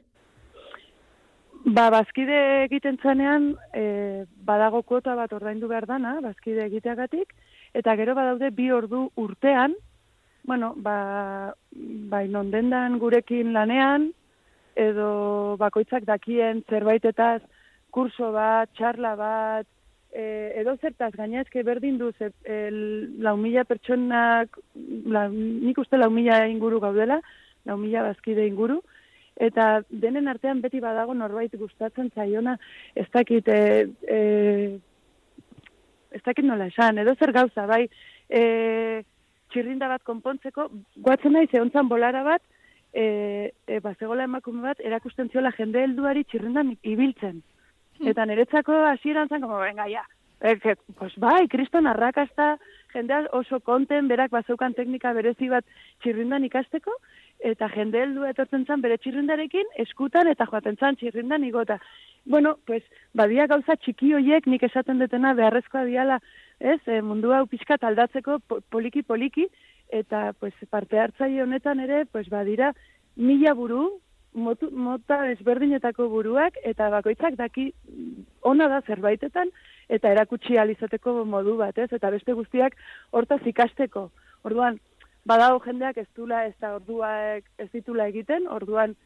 [1.63, 7.31] Ba, bazkide egiten zanean, e, badago kuota bat ordaindu behar dana, bazkide egiteagatik,
[7.79, 9.77] eta gero badaude bi ordu urtean,
[10.43, 11.55] bueno, ba,
[12.11, 14.09] ba inondendan gurekin lanean,
[14.75, 17.43] edo bakoitzak dakien zerbaitetaz
[17.93, 19.69] kurso bat, txarla bat,
[20.13, 20.25] e,
[20.61, 22.57] edo zertaz gainezke berdin du, ze, e,
[23.25, 24.59] lau mila pertsonak,
[25.15, 27.21] la, nik uste lau mila inguru gaudela,
[27.69, 28.81] lau mila bazkide inguru,
[29.37, 32.57] eta denen artean beti badago norbait gustatzen zaiona,
[32.95, 34.19] ez dakit, e, e,
[36.13, 37.87] ez dakit nola esan, edo zer gauza, bai,
[38.29, 38.43] e,
[39.53, 40.69] txirrinda bat konpontzeko,
[41.05, 42.45] guatzen nahi zehontzan bolara bat,
[42.93, 47.41] e, e, bazegola emakume bat, erakusten ziola jende helduari txirrindan ibiltzen.
[48.03, 50.03] Eta niretzako hasieran zen, como, venga, ya.
[50.41, 52.57] E, que, pues bai, kriston arrakasta,
[52.93, 55.65] jendea oso konten, berak bazeukan teknika berezi bat
[56.03, 56.97] txirrindan ikasteko,
[57.53, 61.79] eta jende heldu etortzen zen bere txirrindarekin, eskutan eta joaten zen txirrindan igota.
[62.27, 62.83] Bueno, pues,
[63.15, 66.19] badia gauza txiki hoiek nik esaten detena beharrezkoa diala,
[66.59, 69.47] ez, e, mundu hau pixka taldatzeko poliki-poliki,
[69.93, 72.73] eta pues, parte hartzaile honetan ere, pues, badira,
[73.17, 74.01] mila buru,
[74.35, 77.73] motu, mota desberdinetako buruak, eta bakoitzak daki
[78.43, 79.51] ona da zerbaitetan,
[79.89, 81.91] eta erakutsi alizateko modu bat, ez?
[81.93, 82.77] Eta beste guztiak
[83.13, 84.09] hortaz ikasteko.
[84.49, 84.79] Orduan,
[85.29, 88.97] badago jendeak ez dula ez da orduak ez ditula egiten, orduan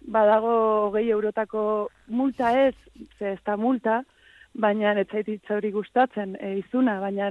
[0.00, 0.52] badago
[0.86, 2.74] hogei eurotako multa ez,
[3.18, 4.02] ze ez da multa,
[4.54, 7.30] baina ez zaititza hori gustatzen e, izuna, baina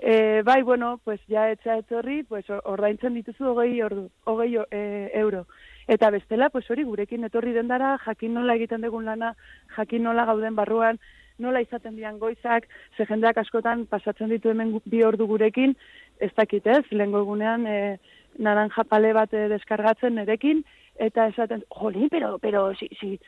[0.00, 5.46] e, bai, bueno, pues ja etza etorri, pues ordaintzen dituzu hogei, ordu, hogei e, euro.
[5.88, 9.34] Eta bestela, pues hori gurekin etorri dendara, jakin nola egiten dugun lana,
[9.76, 11.00] jakin nola gauden barruan,
[11.38, 15.76] nola izaten dian goizak, ze jendeak askotan pasatzen ditu hemen bi ordu gurekin,
[16.20, 17.98] ez dakit ez, lehenko egunean e,
[18.38, 20.64] naranja pale bat e, deskargatzen erekin,
[21.00, 23.18] eta esaten, jolin, pero, pero, si, si,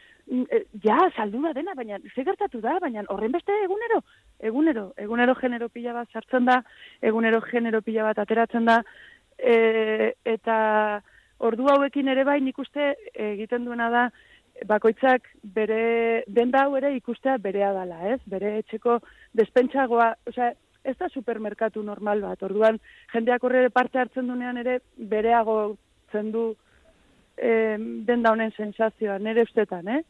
[0.83, 4.03] ja, saldu dena, baina, ze gertatu da, baina, horren egunero,
[4.41, 6.63] egunero, egunero genero pila bat sartzen da,
[7.01, 8.83] egunero genero pila bat ateratzen da,
[9.39, 11.03] e, eta
[11.39, 14.11] ordu hauekin ere bai nik uste egiten duena da,
[14.67, 18.21] bakoitzak bere denda hau ere ikustea berea dala, ez?
[18.27, 19.01] Bere etxeko
[19.35, 20.53] despentsagoa, osea,
[20.85, 22.43] ez da supermerkatu normal bat.
[22.43, 22.79] Orduan,
[23.13, 25.77] jendeak horre parte hartzen dunean ere bereago
[26.13, 26.53] zendu
[27.37, 30.03] eh, denda honen sensazioa, nire ustetan, eh?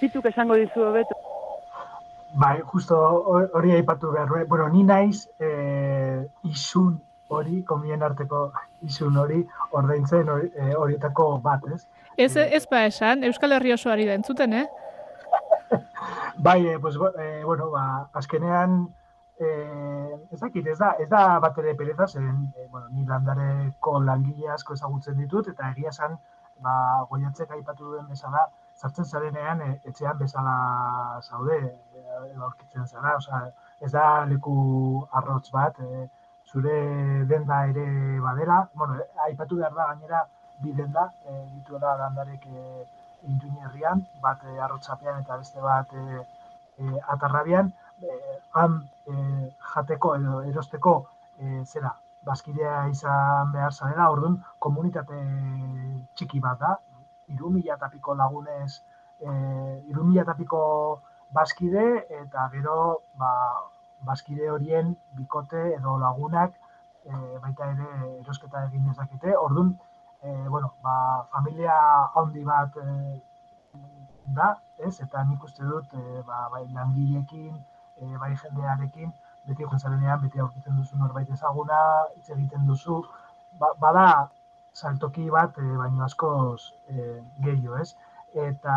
[0.00, 1.16] Zituk esango dizu beto.
[2.40, 2.98] Bai, justo
[3.54, 6.96] hori aipatu behar, bueno, ni naiz eh, isun
[7.28, 8.48] hori, komien arteko
[8.82, 10.28] isun hori, ordaintzen
[10.76, 11.84] horietako bat, ez?
[12.16, 14.66] Ez, ez ba esan, Euskal Herri oso ari da entzuten, eh?
[16.46, 18.94] bai, eh, pues, eh, bueno, ba, azkenean,
[19.38, 23.98] eh, ez dakit, ez da, ez da bat ere pereza, zen, eh, bueno, ni landareko
[24.00, 26.18] langile asko ezagutzen ditut, eta egia esan,
[26.66, 26.74] ba,
[27.10, 28.44] goiatzek aipatu duen bezala,
[28.80, 30.54] zartzen zarenean, e, etxean bezala
[31.22, 31.58] zaude,
[31.94, 32.04] e,
[32.48, 33.40] aurkitzen zara, oza,
[33.80, 34.56] ez da leku
[35.20, 36.08] arrotz bat, e,
[36.50, 36.76] zure
[37.30, 37.86] denda ere
[38.26, 38.98] badela, bueno,
[39.28, 40.24] aipatu behar da, gainera,
[40.64, 42.84] biden da, e, ditu da landarek e,
[44.22, 46.22] bat e, arrotzapean eta beste bat e,
[46.78, 47.72] e, atarrabian,
[48.02, 49.14] e, han e,
[49.74, 50.94] jateko edo erosteko
[51.38, 55.20] e, zera, bazkidea izan behar zarela, orduan komunitate
[56.16, 56.74] txiki bat da,
[57.34, 58.80] iru mila tapiko lagunez,
[59.20, 59.30] e,
[59.90, 60.62] iru mila tapiko
[61.36, 61.86] bazkide,
[62.22, 62.76] eta gero,
[63.20, 63.30] ba,
[64.08, 66.54] bazkide horien bikote edo lagunak
[67.04, 69.36] e, baita ere erosketa egin dezakete.
[69.46, 69.74] Orduan,
[70.22, 70.96] e, bueno, ba,
[71.32, 71.76] familia
[72.14, 72.88] handi bat e,
[74.38, 74.94] da, ez?
[75.06, 77.56] Eta nik uste dut, e, ba, bai langileekin,
[78.00, 79.12] e, bai jendearekin,
[79.48, 81.80] beti joan beti aurkitzen duzu norbait ezaguna,
[82.16, 83.02] hitz egiten duzu,
[83.58, 84.06] ba, bada
[84.72, 87.96] saltoki bat, e, baino askoz e, gehiago, ez?
[88.34, 88.76] Eta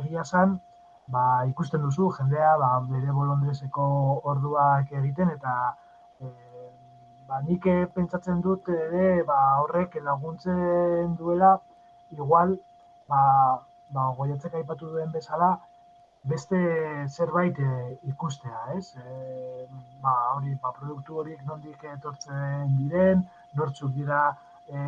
[0.00, 0.60] egia san,
[1.08, 3.88] ba, ikusten duzu, jendea, ba, bere bolondrezeko
[4.24, 5.56] orduak egiten, eta
[7.28, 11.56] ba, nik pentsatzen dut ere ba, horrek laguntzen duela
[12.14, 12.54] igual
[13.10, 13.22] ba,
[13.94, 15.56] ba, goiatzek aipatu duen bezala
[16.26, 16.58] beste
[17.08, 18.94] zerbait e, ikustea, ez?
[18.96, 19.66] E,
[20.02, 23.22] ba, hori, ba, produktu horiek nondik etortzen diren,
[23.58, 24.22] nortzuk dira
[24.66, 24.78] e,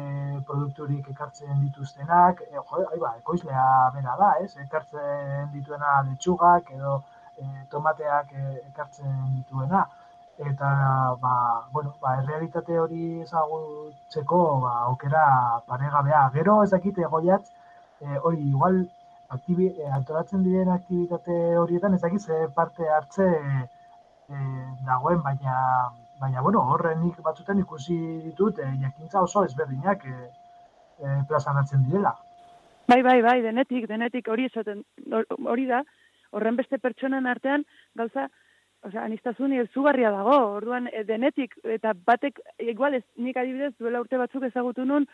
[0.49, 4.51] produktu horiek ekartzen dituztenak, e, jo, ai, ba, ekoizlea bera da, ez?
[4.67, 6.99] Ekartzen dituena letxugak edo
[7.37, 9.87] e, tomateak e, ekartzen dituena
[10.39, 15.25] eta ba, bueno, ba, errealitate hori ezagutzeko ba, aukera
[15.67, 16.29] paregabea.
[16.35, 17.49] Gero ez dakite goiat,
[18.01, 18.79] e, hori igual
[19.37, 24.43] aktibi, e, antolatzen diren aktivitate horietan ez dakit parte hartze e,
[24.87, 25.57] dagoen, baina
[26.21, 30.17] baina bueno, horrenik batzutan ikusi ditut e, jakintza oso ezberdinak e,
[30.99, 32.15] e, plazanatzen direla.
[32.89, 34.83] Bai, bai, bai, denetik, denetik hori esaten,
[35.45, 35.83] hori da,
[36.33, 38.29] horren beste pertsonen artean, gauza,
[38.87, 44.45] Osea, anistazun zugarria dago, orduan denetik, eta batek, igual ez, nik adibidez, duela urte batzuk
[44.47, 45.09] ezagutu nun,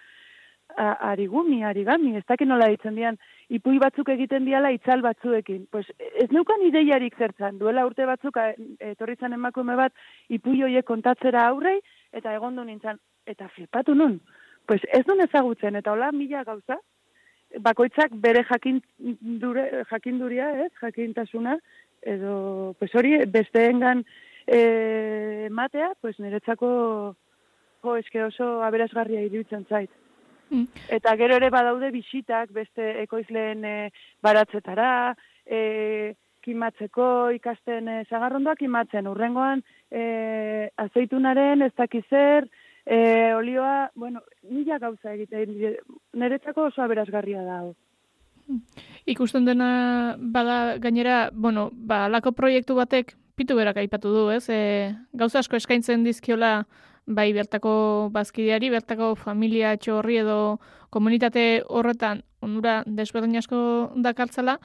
[0.77, 5.67] arigumi, arigami, ez dakit nola ditzen dian, ipui batzuk egiten diala itzal batzuekin.
[5.71, 9.93] Pues ez neukan ideiarik zertzan, duela urte batzuk a- etorri zan emakume bat
[10.29, 11.79] ipui hoiek kontatzera aurrei,
[12.13, 14.21] eta egondu nintzen, eta flipatu nun.
[14.67, 16.79] Pues ez duen ezagutzen, eta hola mila gauza,
[17.61, 18.81] bakoitzak bere jakin
[19.41, 21.59] dure, jakinduria, ez, jakintasuna,
[22.03, 24.05] edo, pues hori, besteengan
[24.47, 27.15] e, matea, pues niretzako,
[27.83, 29.91] jo, eske oso aberasgarria iruditzen zait.
[30.55, 30.67] Mm.
[30.95, 33.77] Eta gero ere badaude bisitak beste ekoizleen e,
[34.23, 35.15] baratzetara,
[35.47, 36.15] e,
[36.45, 39.09] kimatzeko ikasten e, zagarrondoak kimatzen.
[39.11, 42.47] Urrengoan e, azeitunaren ez dakizer,
[42.87, 42.99] e,
[43.35, 45.57] olioa, bueno, mila gauza egiten,
[46.15, 47.59] niretzako oso aberasgarria da.
[47.63, 47.75] hau.
[49.09, 54.45] Ikusten dena bada gainera, bueno, ba, alako proiektu batek pitu berak aipatu du, ez?
[54.53, 56.59] E, gauza asko eskaintzen dizkiola
[57.07, 60.59] bai bertako bazkideari, bertako familia txorri edo
[60.91, 64.59] komunitate horretan onura desberdin asko dakartzala,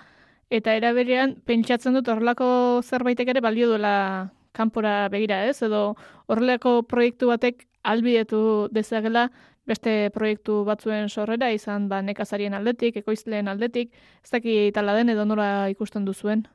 [0.49, 5.61] eta era berean pentsatzen dut horrelako zerbaitek ere balio duela kanpora begira, ez?
[5.63, 5.95] Edo
[6.27, 9.29] horrelako proiektu batek albidetu dezagela
[9.69, 13.91] beste proiektu batzuen sorrera izan ba nekazarien aldetik, ekoizleen aldetik,
[14.23, 16.47] ez daki tala den edo nola ikusten duzuen.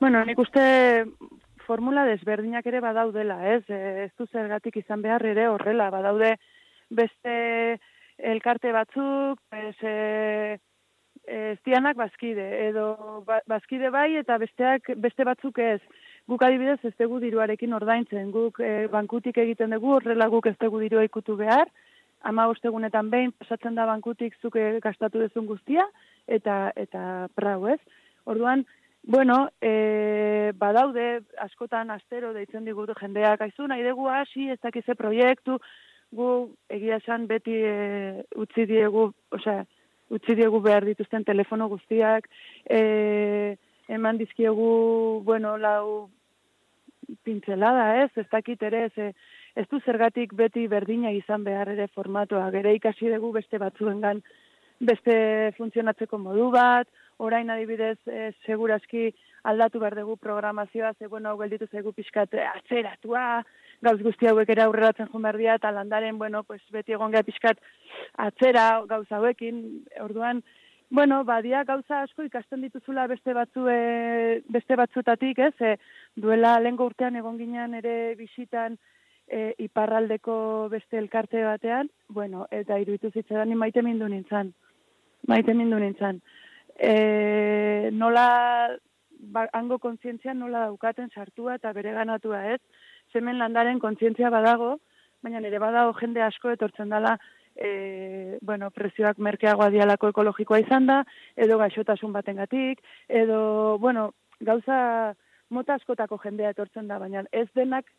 [0.00, 1.04] Bueno, nik uste
[1.70, 3.62] formula desberdinak ere badaudela, ez?
[3.70, 6.34] E, ez du zergatik izan behar ere horrela, badaude
[6.90, 7.34] beste
[8.32, 10.58] elkarte batzuk, ez, e,
[11.30, 12.86] ez dianak bazkide, edo
[13.26, 15.78] ba, bazkide bai eta besteak beste batzuk ez.
[16.30, 20.82] Guk adibidez ez dugu diruarekin ordaintzen, guk e, bankutik egiten dugu, horrela guk ez dugu
[20.82, 21.70] dirua ikutu behar,
[22.26, 25.86] ama ostegunetan behin pasatzen da bankutik zuke gastatu dezun guztia,
[26.26, 27.80] eta, eta prau ez.
[28.28, 28.66] Orduan,
[29.02, 35.56] Bueno, e, badaude, askotan astero deitzen digutu jendeak, aizu nahi dugu hasi, ez dakize proiektu,
[36.12, 36.28] gu
[36.68, 39.64] egia esan beti e, utzi diegu, osea,
[40.12, 42.28] utzi diegu behar dituzten telefono guztiak,
[42.68, 43.56] e,
[43.88, 44.70] eman dizkiegu,
[45.24, 46.10] bueno, lau
[47.24, 49.12] pintzelada, ez, ez dakit ere, ez,
[49.56, 54.20] ez du zergatik beti berdina izan behar ere formatoa, gere ikasi dugu beste batzuengan
[54.80, 55.14] beste
[55.56, 56.88] funtzionatzeko modu bat,
[57.20, 59.10] orain adibidez e, segurazki
[59.44, 63.42] aldatu behar dugu programazioa, ze bueno, hau gelditu zaigu pixkat eh, atzeratua,
[63.82, 67.24] gauz guzti hauek ere aurreratzen joan behar dira, eta landaren, bueno, pues beti egon geha
[67.24, 67.60] pixkat
[68.26, 69.62] atzera gauza hauekin,
[70.04, 70.42] orduan,
[70.90, 75.76] bueno, badia gauza asko ikasten dituzula beste batzue, beste batzutatik, ez, e,
[76.16, 78.76] duela lengo urtean egon ginean ere bisitan
[79.28, 84.52] e, iparraldeko beste elkarte batean, bueno, eta iruditu zitzaidan ni maite mindu nintzen,
[85.30, 86.20] maite mindu nintzen.
[86.80, 88.76] E, nola,
[89.20, 92.60] ba, hango kontzientzia nola daukaten sartua eta bere ganatua ez,
[93.12, 94.78] zemen landaren kontzientzia badago,
[95.20, 97.18] baina nire badago jende asko etortzen dela,
[97.54, 101.02] e, bueno, prezioak merkeagoa dialako ekologikoa izan da,
[101.36, 104.78] edo gaixotasun batengatik, edo, bueno, gauza
[105.50, 107.92] mota askotako jendea etortzen da, baina ez denak,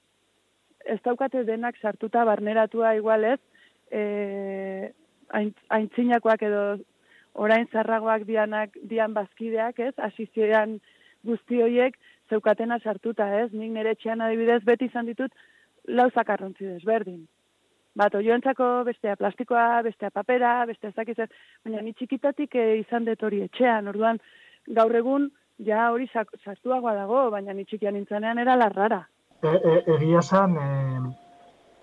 [0.89, 3.39] ez daukate denak sartuta barneratua igual ez,
[3.91, 4.89] e,
[5.69, 6.63] aintzinakoak edo
[7.33, 9.93] orain zarragoak dianak dian bazkideak, ez?
[9.97, 10.79] Asizian
[11.23, 11.97] guzti horiek
[12.29, 13.51] zeukatena sartuta, ez?
[13.53, 15.31] Nik nire etxean adibidez beti izan ditut
[15.87, 17.25] lau zakarrontzi desberdin.
[17.95, 23.41] Bat, oioentzako bestea plastikoa, bestea papera, bestea zakiz baina ni txikitatik e, izan dut hori
[23.43, 24.21] etxean, orduan
[24.77, 25.27] gaur egun
[25.59, 29.01] ja hori sartuagoa dago, baina ni txikian nintzenean era larrara.
[29.43, 31.11] E, e, egia esan, e,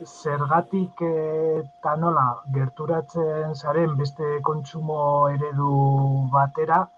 [0.04, 6.88] zergatik e, eta nola gerturatzen zaren beste kontsumo eredu batera,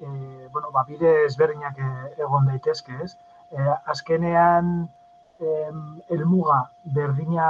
[0.00, 3.16] e, bueno, ba, bide ezberdinak e, egon daitezke, ez?
[3.50, 3.58] E,
[3.94, 4.88] azkenean,
[5.38, 6.64] em, helmuga
[6.98, 7.48] berdina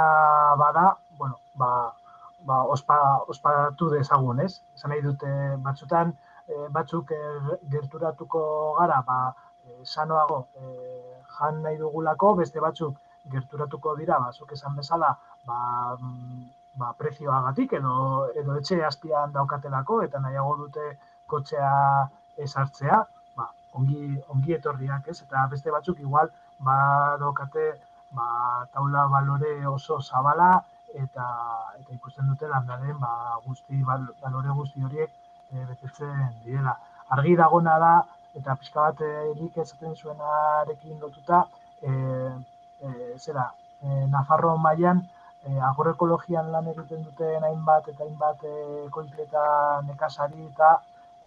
[0.61, 1.93] bada, bueno, ba,
[2.45, 4.61] ba, ospa, ospatu dezagun, ez?
[4.75, 5.29] Esan nahi dute
[5.65, 6.13] batzutan,
[6.47, 7.21] e, batzuk e,
[7.71, 8.41] gerturatuko
[8.79, 9.19] gara, ba,
[9.83, 10.65] sanoago e,
[11.39, 12.97] jan nahi dugulako, beste batzuk
[13.31, 15.11] gerturatuko dira, ba, zuk esan bezala,
[15.47, 15.59] ba,
[16.79, 17.95] ba, prezioagatik edo,
[18.41, 20.95] edo etxe azpian daukatelako, eta nahiago dute
[21.33, 21.73] kotxea
[22.47, 23.03] esartzea,
[23.37, 25.21] ba, ongi, ongi etorriak, ez?
[25.27, 26.31] Eta beste batzuk igual,
[26.65, 26.79] ba,
[27.21, 27.71] daukate,
[28.17, 28.27] ba,
[28.73, 30.51] taula balore oso zabala,
[30.93, 31.25] eta
[31.79, 35.11] eta ikusten dute landaren ba, guzti bal, balore guzti horiek
[35.51, 36.75] e, betetzen direla.
[37.15, 37.93] Argi dagona da
[38.37, 41.43] eta pixka bat erik esaten zuenarekin lotuta
[41.81, 41.91] e,
[42.81, 43.49] e, zera
[43.81, 45.03] e, Nafarro mailan
[45.43, 48.55] e, agroekologian lan egiten duten hainbat eta hainbat e,
[49.87, 50.71] nekazari eta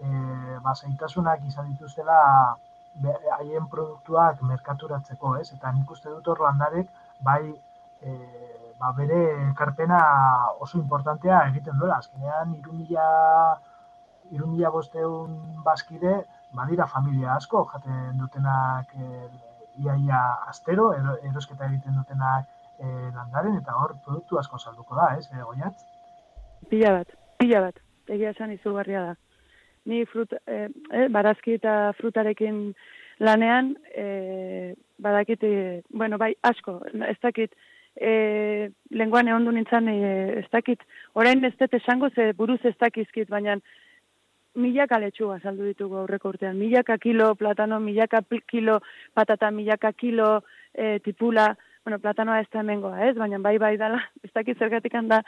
[0.00, 0.06] e,
[0.64, 2.18] ba, zaitasunak izan dituztela
[3.38, 5.52] haien produktuak merkaturatzeko, ez?
[5.56, 6.88] Eta nik uste dut hor landarek
[7.20, 7.54] bai
[8.02, 8.16] e,
[8.78, 10.00] ba, bere ekarpena
[10.60, 11.98] oso importantea egiten duela.
[12.02, 13.06] Azkenean, irumila,
[14.30, 16.20] irumila bosteun bazkide,
[16.52, 19.08] badira familia asko, jaten dutenak e,
[19.78, 25.26] iaia astero, ero, erosketa egiten dutenak e, landaren, eta hor produktu asko salduko da, ez,
[25.32, 25.76] e, goiatz?
[26.70, 29.14] Pila bat, pila bat, egia esan izugarria da.
[29.90, 32.64] Ni frut, e, e, barazki eta frutarekin
[33.22, 37.54] lanean, e, badakit, e, bueno, bai, asko, ez dakit,
[37.96, 40.82] e, lenguan egon du nintzen, e, ez dakit,
[41.18, 43.58] orain ez dut esango ze buruz ez dakizkit, baina
[44.54, 46.58] milaka letxua saldu ditugu aurreko urtean.
[46.58, 48.80] Milaka kilo platano, milaka kilo
[49.14, 50.42] patata, milaka kilo
[50.74, 53.16] e, tipula, bueno, platanoa ez da hemengoa, ez?
[53.16, 55.22] Baina bai bai dala, ez dakit zergatik handa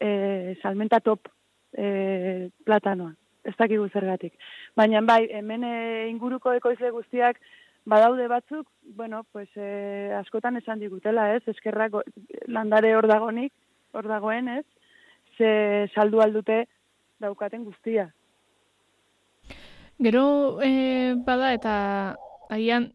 [0.00, 1.28] e, salmenta top
[1.72, 3.14] e, platanoa.
[3.44, 4.34] Ez dakigu zergatik.
[4.76, 5.74] Baina bai, hemen e,
[6.10, 7.40] inguruko ekoizle guztiak
[7.84, 11.42] badaude batzuk, bueno, pues, e, askotan esan digutela, ez?
[11.50, 11.98] Eskerrak
[12.46, 13.52] landare hor dagonik,
[13.92, 14.64] hor dagoen, ez?
[15.36, 16.66] Ze saldu aldute
[17.18, 18.12] daukaten guztia.
[19.98, 22.16] Gero e, bada eta
[22.50, 22.92] agian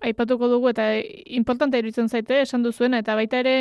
[0.00, 0.88] aipatuko dugu eta
[1.26, 3.54] importante iruditzen zaite esan duzuena eta baita ere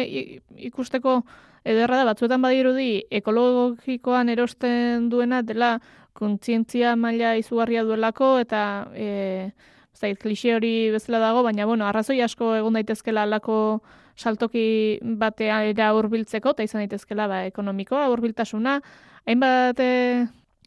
[0.69, 1.21] ikusteko
[1.67, 5.79] ederra da batzuetan badirudi ekologikoan erosten duena dela
[6.13, 8.61] kontzientzia maila izugarria duelako eta
[8.95, 9.51] e,
[9.95, 13.81] zait klixe hori bezala dago baina bueno arrazoi asko egon daitezkela alako
[14.19, 18.79] saltoki batea era hurbiltzeko eta izan daitezkela ba ekonomikoa hurbiltasuna.
[19.27, 19.91] Hainbat e,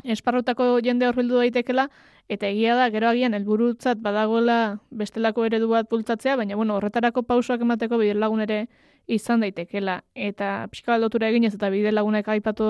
[0.05, 1.89] esparrotako jende hurbildu daitekela
[2.33, 7.65] Eta egia da, gero agian, helburutzat badagoela bestelako eredu bat bultzatzea, baina bueno, horretarako pausoak
[7.67, 8.67] emateko bide lagun ere
[9.07, 10.03] izan daitekela.
[10.15, 12.69] Eta pixka baldotura eginez eta bide lagunek aipatu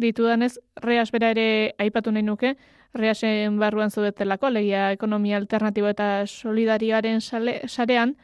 [0.00, 1.46] ditudanez, reas bera ere
[1.78, 2.56] aipatu nahi nuke,
[2.94, 8.16] reasen barruan zudetelako, alegia ekonomia alternatibo eta solidarioaren sarean,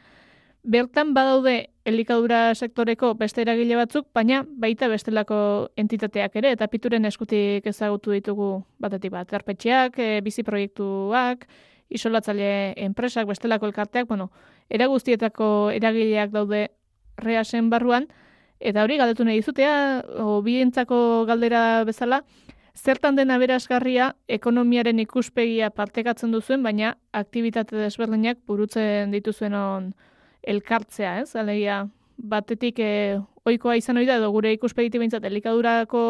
[0.67, 5.37] Bertan badaude elikadura sektoreko beste eragile batzuk, baina baita bestelako
[5.79, 8.49] entitateak ere, eta pituren eskutik ezagutu ditugu
[8.83, 9.31] batetik bat.
[9.39, 11.45] Erpetxeak, e, bizi proiektuak,
[11.87, 12.49] isolatzaile
[12.83, 14.31] enpresak, bestelako elkarteak, bueno,
[14.69, 16.65] eraguztietako eragileak daude
[17.23, 18.09] reasen barruan,
[18.59, 22.23] eta hori galdetu nahi dizutea, o bientzako galdera bezala,
[22.75, 29.89] zertan dena berazgarria ekonomiaren ikuspegia partekatzen duzuen, baina aktivitate desberdinak burutzen dituzuen on,
[30.47, 31.35] elkartzea, ez?
[31.35, 31.81] Alegia,
[32.17, 36.01] batetik e, ohikoa izan da edo gure ikuspegiti beintzat elikadurako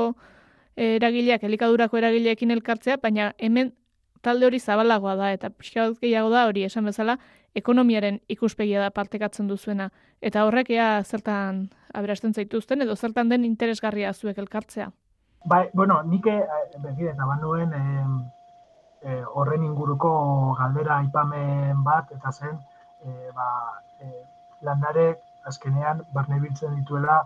[0.78, 3.74] eragileak elikadurako eragileekin elkartzea, baina hemen
[4.22, 7.18] talde hori zabalagoa da eta pixka gehiago da hori esan bezala
[7.58, 9.90] ekonomiaren ikuspegia da partekatzen duzuena
[10.22, 14.92] eta horrek ea zertan aberasten zaituzten edo zertan den interesgarria zuek elkartzea.
[15.48, 16.26] Bai, bueno, nik
[16.84, 20.12] begire eta banuen eh, horren inguruko
[20.60, 22.58] galdera aipamen bat eta zen
[23.06, 23.48] eh, ba,
[24.02, 24.12] e,
[24.68, 25.08] landare
[25.52, 27.18] azkenean barne biltzen dituela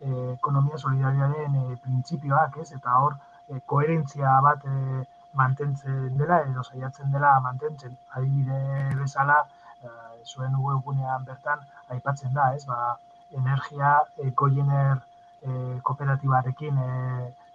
[0.00, 2.70] e, ekonomia solidarioaren e, printzipioak, ez?
[2.78, 3.16] Eta hor,
[3.48, 5.04] e, koherentzia bat e,
[5.40, 7.96] mantentzen dela, edo saiatzen dela mantentzen.
[8.16, 8.60] Adibide
[9.00, 9.40] bezala,
[9.82, 9.88] e,
[10.24, 12.64] zuen webgunean bertan, aipatzen da, ez?
[12.70, 12.96] Ba,
[13.40, 15.00] energia e, koiener
[15.42, 16.90] e, kooperatibarekin e,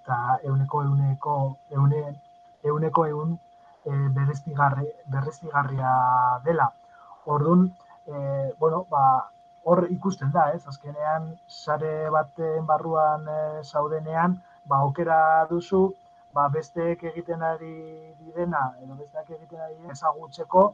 [0.02, 0.18] eta
[0.50, 1.36] euneko euneko
[1.78, 2.02] eune,
[2.72, 3.38] euneko eun
[3.86, 5.94] e, berreztigarria
[6.48, 6.68] dela.
[7.26, 7.70] Orduan,
[8.10, 9.30] e, bueno, ba,
[9.64, 10.66] hor ikusten da, ez?
[10.72, 14.38] Azkenean, sare baten barruan e, zaudenean,
[14.70, 15.20] ba, okera
[15.50, 15.84] duzu,
[16.34, 17.74] ba, besteek egiten ari
[18.20, 20.66] direna, edo besteak egiten ari ezagutzeko,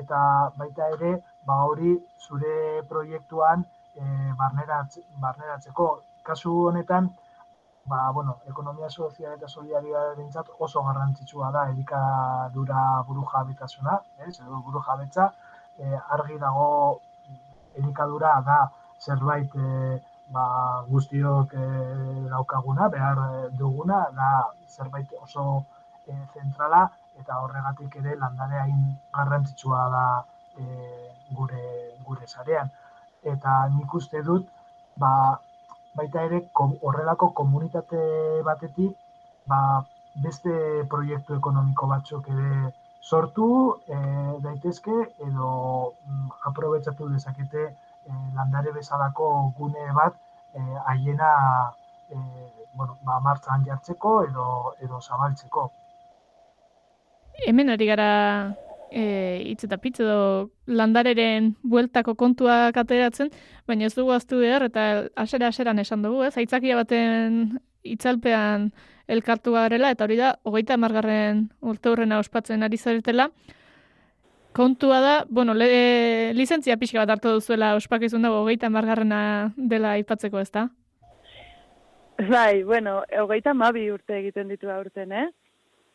[0.00, 0.20] eta
[0.58, 1.12] baita ere,
[1.46, 4.02] ba, hori zure proiektuan e,
[4.40, 5.88] barneratzeko.
[6.26, 7.10] Kasu honetan,
[7.86, 14.62] ba, bueno, ekonomia sozial eta solidarioa bintzat oso garrantzitsua da elikadura buru jabetasuna, ez, edo
[14.66, 15.30] buru jabetza,
[15.78, 17.00] e, argi dago
[17.78, 18.58] elikadura da
[19.00, 20.02] zerbait e,
[20.34, 20.44] ba,
[20.88, 21.66] guztiok e,
[22.30, 23.18] daukaguna, behar
[23.58, 24.30] duguna, da
[24.68, 25.64] zerbait oso
[26.06, 26.86] e, zentrala
[27.20, 28.82] eta horregatik ere landare hain
[29.16, 30.06] garrantzitsua da
[30.58, 30.64] e,
[31.36, 31.64] gure
[32.06, 32.70] gure sarean.
[33.32, 34.48] Eta nik uste dut,
[35.02, 35.12] ba,
[35.98, 38.00] baita ere horrelako komunitate
[38.48, 38.96] batetik,
[39.50, 39.60] ba,
[40.22, 40.52] beste
[40.92, 42.72] proiektu ekonomiko batzuk ere
[43.06, 43.48] sortu
[43.86, 43.96] e,
[44.42, 44.96] daitezke
[45.28, 45.50] edo
[46.08, 50.18] mm, aprobetsatu dezakete e, landare bezalako gune bat
[50.54, 51.32] e, haiena
[52.10, 52.16] e,
[52.74, 54.46] bueno, ba, martzan jartzeko edo,
[54.82, 55.70] edo zabaltzeko.
[57.46, 58.10] Hemen ari gara
[58.90, 59.04] e,
[59.52, 63.30] hitz eta pitz edo landareren bueltako kontua ateratzen,
[63.68, 66.34] baina ez dugu aztu behar eta asera aseran esan dugu, ez?
[66.36, 67.60] Aitzakia baten
[67.92, 68.70] itzalpean
[69.06, 73.30] elkartu garela, eta hori da, hogeita margarren urte hurrena ospatzen ari zaretela.
[74.56, 80.40] Kontua da, bueno, le, lizentzia pixka bat hartu duzuela ospakizun dago hogeita margarrena dela aipatzeko
[80.40, 80.68] ez da?
[82.16, 85.26] Bai, bueno, hogeita mabi urte egiten ditu aurten, eh?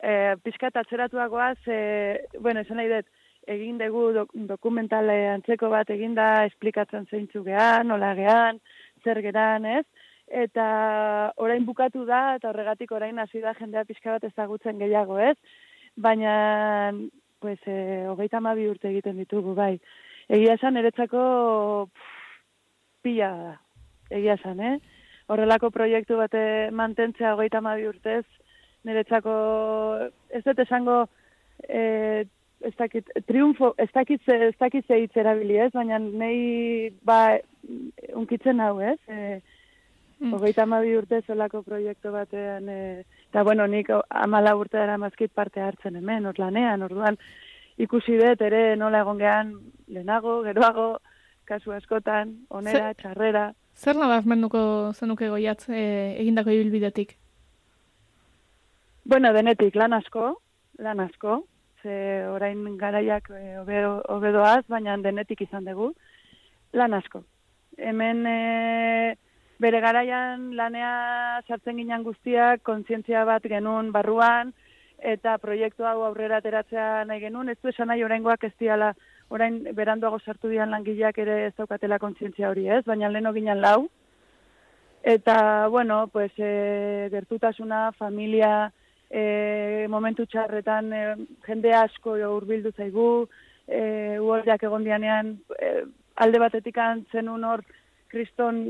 [0.01, 0.11] E,
[0.45, 1.79] Piskat atzeratuagoaz, e,
[2.39, 3.09] bueno, esan nahi dut,
[3.49, 8.61] egin dugu dok, dokumentale antzeko bat eginda esplikatzen zeintzu gehan, nola gehan,
[9.03, 9.85] zer geran, ez?
[10.31, 15.35] Eta orain bukatu da, eta horregatik orain hasi da jendea pixka bat ezagutzen gehiago, ez?
[15.99, 16.93] Baina,
[17.43, 19.75] pues, e, hogeita mabi urte egiten ditugu, bai.
[20.31, 21.89] Egia esan, eretzako
[23.03, 23.53] pila da,
[24.09, 24.77] egia esan, eh?
[25.27, 28.23] Horrelako proiektu bate mantentzea hogeita mabi urtez,
[28.87, 29.33] niretzako,
[30.31, 31.01] ez dut esango,
[31.67, 32.23] e,
[32.63, 37.37] ez dakit, triunfo, ez dakit, ez dakit ze hitz erabili ez, baina nei ba,
[38.15, 39.41] unkitzen hau ez, e,
[40.21, 40.33] mm.
[40.33, 45.61] hogeita mabi urte zelako proiektu batean, e, eta bueno, nik amala urte dara mazkit parte
[45.61, 47.17] hartzen hemen, hor lanean, orduan
[47.81, 49.55] ikusi dut ere nola egon gehan
[49.87, 50.91] lehenago, geroago,
[51.49, 53.49] kasu askotan, onera, txarrera.
[53.75, 54.61] Zer nabazmenduko
[54.93, 55.81] zenuke goiatz e,
[56.21, 57.17] egindako ibilbidetik?
[59.05, 60.35] Bueno, denetik, lan asko,
[60.79, 61.41] lan asko,
[61.81, 65.91] ze orain garaiak e, obedoaz, baina denetik izan dugu,
[66.77, 67.23] lan asko.
[67.77, 68.37] Hemen e,
[69.61, 74.53] bere garaian lanea sartzen ginen guztiak, kontzientzia bat genuen barruan,
[75.13, 78.91] eta proiektu hau aurrera ateratzea nahi genuen, ez du esan nahi oraingoak ez diala,
[79.29, 83.87] orain beranduago sartu dian langileak ere ez daukatela kontzientzia hori ez, baina leno ginen lau.
[85.03, 88.71] Eta, bueno, pues, e, gertutasuna, familia,
[89.09, 91.01] e, momentu txarretan e,
[91.47, 93.07] jende asko hurbildu zaigu,
[93.65, 93.81] e,
[94.21, 95.71] uordiak egon dianean, e,
[96.21, 96.77] alde batetik
[97.11, 97.65] zenun hor
[98.11, 98.61] kriston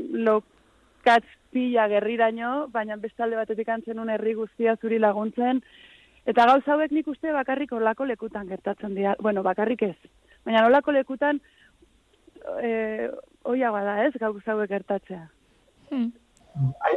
[1.02, 5.60] lokatz pila gerriraino, baina beste alde batetik zenun herri guztia zuri laguntzen,
[6.24, 9.96] eta gauz hauek nik uste bakarrik olako lekutan gertatzen dira, bueno, bakarrik ez,
[10.44, 11.40] baina olako lekutan
[12.62, 13.10] e,
[13.44, 15.28] oiagoa da ez, gauz hauek gertatzea.
[15.90, 16.12] Hmm.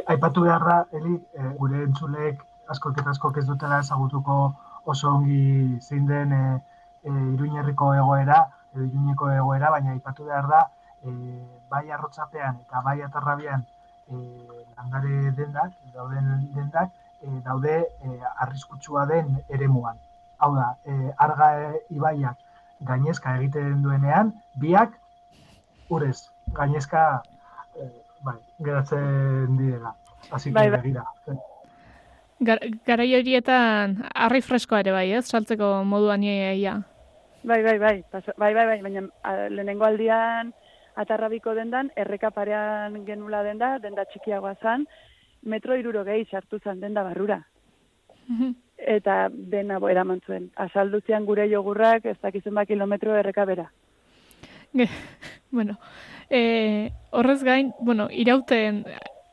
[0.06, 4.54] Aipatu beharra, Eli, e, gure entzulek asko eta asko ez dutela ezagutuko
[4.86, 6.60] oso ongi zein den e,
[7.04, 10.66] e, iruñerriko egoera, edo iruñeko egoera, baina ipatu behar da,
[11.02, 11.10] e,
[11.70, 13.66] bai arrotzapean eta bai atarrabian
[14.10, 14.16] e,
[14.76, 16.90] landare dendak, dauden dendak,
[17.22, 19.98] e, daude e, arriskutsua den eremuan.
[20.38, 21.50] Hau da, e, arga
[21.90, 22.36] ibaiak
[22.86, 24.92] gainezka egiten duenean, biak
[25.90, 27.22] urez, gainezka
[27.74, 27.88] e,
[28.24, 29.94] bai, geratzen direla.
[30.30, 31.38] Así que, bai, bai.
[32.46, 35.24] Gar, garai horietan harri freskoa ere bai, ez?
[35.30, 36.82] Saltzeko moduan iaia.
[37.46, 39.06] Bai, bai, bai, bai, bai, bai, baina
[39.48, 40.52] lehenengo aldian
[40.96, 44.86] atarrabiko dendan, erreka parean genula denda, denda txikiagoa zan,
[45.42, 47.42] metro iruro gehi sartu zan denda barrura.
[48.96, 50.50] Eta dena bo eraman zuen.
[50.56, 53.70] Asalduzian gure jogurrak, ez dakizen ba kilometro erreka bera.
[55.50, 55.78] bueno,
[56.28, 58.84] eh, horrez gain, bueno, irauten,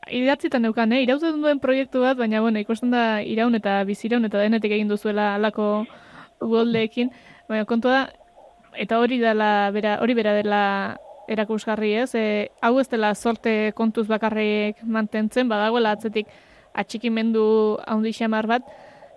[0.08, 1.02] idatzitan neukan, eh?
[1.02, 5.34] irauten duen proiektu bat, baina bueno, ikusten da iraun eta biziraun eta denetik egin duzuela
[5.34, 5.84] alako
[6.40, 7.10] uoldeekin.
[7.48, 8.02] Baina kontua da,
[8.80, 10.62] eta hori dela, bera, hori bera dela
[11.28, 16.28] erakusgarri ez, e, hau ez dela sorte kontuz bakarrik mantentzen, badagoela atzetik
[16.74, 17.44] atxikimendu
[17.86, 18.66] handi xamar bat,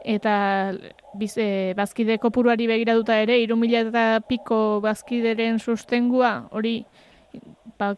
[0.06, 0.74] eta
[1.18, 6.80] biz, e, bazkide kopuruari begiratuta ere, irumila eta piko bazkideren sustengua, hori
[7.80, 7.96] ba,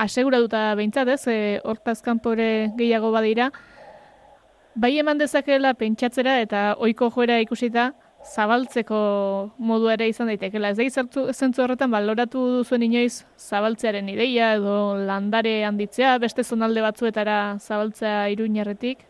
[0.00, 3.50] aseguratuta behintzat ez, e, hortaz kanpore gehiago badira,
[4.74, 7.92] bai eman dezakela pentsatzera eta ohiko joera ikusita
[8.22, 8.98] zabaltzeko
[9.58, 10.70] modu ere izan daitekela.
[10.70, 17.58] Ez da zentzu horretan baloratu duzuen inoiz zabaltzearen ideia edo landare handitzea, beste zonalde batzuetara
[17.58, 19.08] zabaltzea iruñerretik?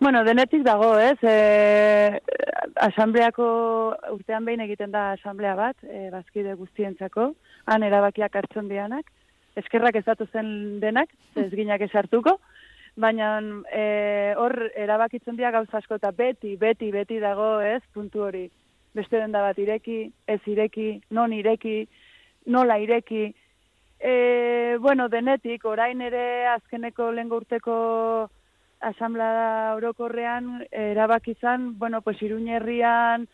[0.00, 1.18] Bueno, denetik dago, ez?
[1.22, 2.20] E,
[2.88, 3.46] asambleako
[4.14, 7.34] urtean behin egiten da asamblea bat, e, bazkide guztientzako,
[7.66, 9.04] han erabakiak hartzen dianak
[9.58, 12.38] eskerrak ez datu zen denak, ez ginak esartuko,
[12.96, 13.38] baina
[13.72, 18.48] e, hor erabakitzen dira gauza asko eta beti, beti, beti dago ez puntu hori.
[18.94, 21.86] Beste denda bat ireki, ez ireki, non ireki,
[22.46, 23.30] nola ireki.
[24.00, 27.76] E, bueno, denetik, orain ere azkeneko lehen urteko
[28.80, 33.28] asamblea orokorrean erabakizan, bueno, pues iruñerrian,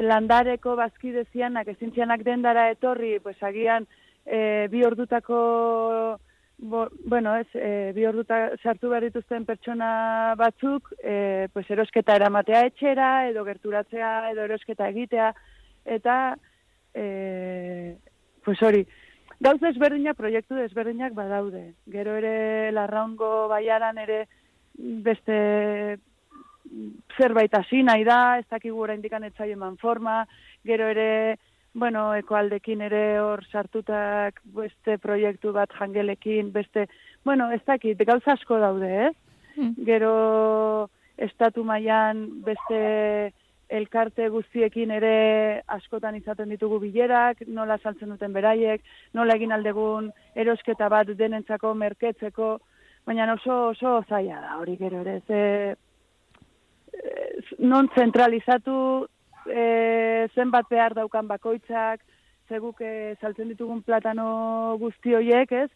[0.00, 3.86] landareko bazkidezianak, ezintzianak dendara etorri, pues agian,
[4.24, 6.18] e, bi ordutako
[6.58, 12.64] bo, bueno, ez, e, bi orduta sartu behar dituzten pertsona batzuk, e, pues erosketa eramatea
[12.66, 15.32] etxera, edo gerturatzea, edo erosketa egitea,
[15.86, 16.16] eta,
[16.94, 17.96] e,
[18.44, 18.84] pues hori,
[19.40, 21.72] gauz ezberdinak, proiektu ezberdinak badaude.
[21.86, 24.24] Gero ere, larraungo baiaran ere,
[24.78, 25.98] beste
[27.16, 30.26] zerbait hasi nahi da, ez dakigu oraindik etzaio eman forma,
[30.64, 31.38] gero ere
[31.74, 36.86] bueno, ekoaldekin ere hor sartutak beste proiektu bat jangelekin, beste,
[37.24, 39.14] bueno, ez dakit, gauza asko daude, ez?
[39.56, 39.74] Hmm.
[39.84, 40.88] Gero
[41.18, 43.32] estatu mailan beste
[43.68, 50.88] elkarte guztiekin ere askotan izaten ditugu bilerak, nola saltzen duten beraiek, nola egin aldegun erosketa
[50.88, 52.54] bat denentzako merketzeko,
[53.04, 55.20] baina oso oso zaila da hori gero ere.
[55.26, 55.42] Ze,
[56.96, 59.06] eh, non zentralizatu
[59.48, 62.00] e, zenbat behar daukan bakoitzak,
[62.48, 65.70] zeguk e, saltzen ditugun platano guzti horiek, ez?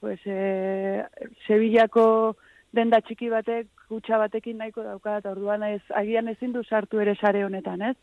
[0.00, 1.04] Pues, e,
[1.46, 2.36] Sevillako
[2.72, 7.16] denda txiki batek, gutxa batekin nahiko dauka, eta orduan ez, agian ezin du sartu ere
[7.16, 7.96] sare honetan, ez?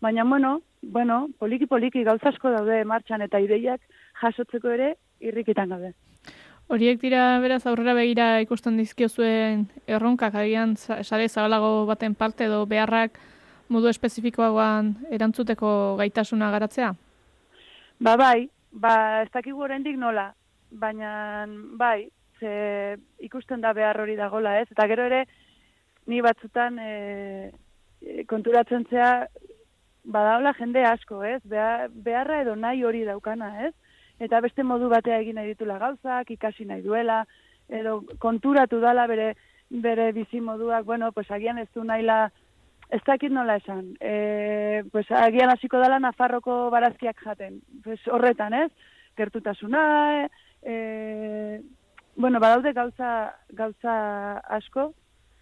[0.00, 3.80] Baina, bueno, bueno, poliki-poliki gauzasko daude martxan eta ideiak
[4.20, 5.94] jasotzeko ere irrikitan gaude.
[6.68, 12.66] Horiek dira beraz aurrera begira ikusten dizkiozuen erronkak agian sa- sare zabalago baten parte edo
[12.66, 13.20] beharrak
[13.68, 16.92] modu espezifikoagoan erantzuteko gaitasuna garatzea?
[18.00, 20.32] Ba bai, ba ez dakigu oraindik nola,
[20.70, 21.46] baina
[21.78, 22.08] bai,
[22.40, 24.68] ze ikusten da behar hori dagola, ez?
[24.70, 25.24] Eta gero ere
[26.06, 27.50] ni batzutan e,
[28.28, 29.26] konturatzen zea
[30.04, 31.40] badaola jende asko, ez?
[31.44, 33.72] Beha- beharra edo nahi hori daukana, ez?
[34.20, 37.24] Eta beste modu batea egin nahi ditula gauzak, ikasi nahi duela,
[37.68, 39.34] edo konturatu dala bere
[39.68, 42.30] bere bizi moduak, bueno, pues agian ez du naila
[42.90, 43.94] ez dakit nola esan.
[44.00, 47.60] E, pues agian hasiko dala Nafarroko barazkiak jaten.
[47.84, 48.70] Pues horretan, ez?
[49.16, 50.28] Gertutasuna,
[50.62, 51.62] e,
[52.16, 54.90] bueno, badaude gauza, gauza asko,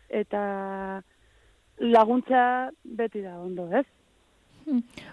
[0.08, 1.02] eta
[1.78, 3.86] laguntza beti da ondo, ez?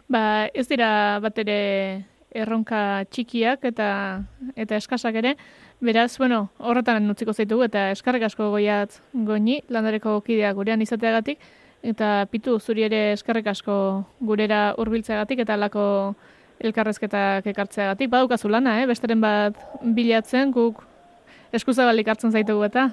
[0.08, 1.58] Ba, ez dira bat ere
[2.32, 3.88] erronka txikiak eta
[4.56, 5.36] eta eskasak ere.
[5.82, 11.42] Beraz, bueno, horretan utziko zaitugu eta eskarrik asko goiat goini, landareko kidea gurean izateagatik,
[11.82, 13.76] eta pitu zuri ere eskarrik asko
[14.20, 15.84] gurera hurbiltzeagatik eta lako
[16.62, 18.10] elkarrezketak ekartzeagatik.
[18.10, 18.88] Badaukazu lana, eh?
[18.90, 20.84] besteren bat bilatzen, guk
[21.52, 22.92] eskuzabalik hartzen zaitugu eta.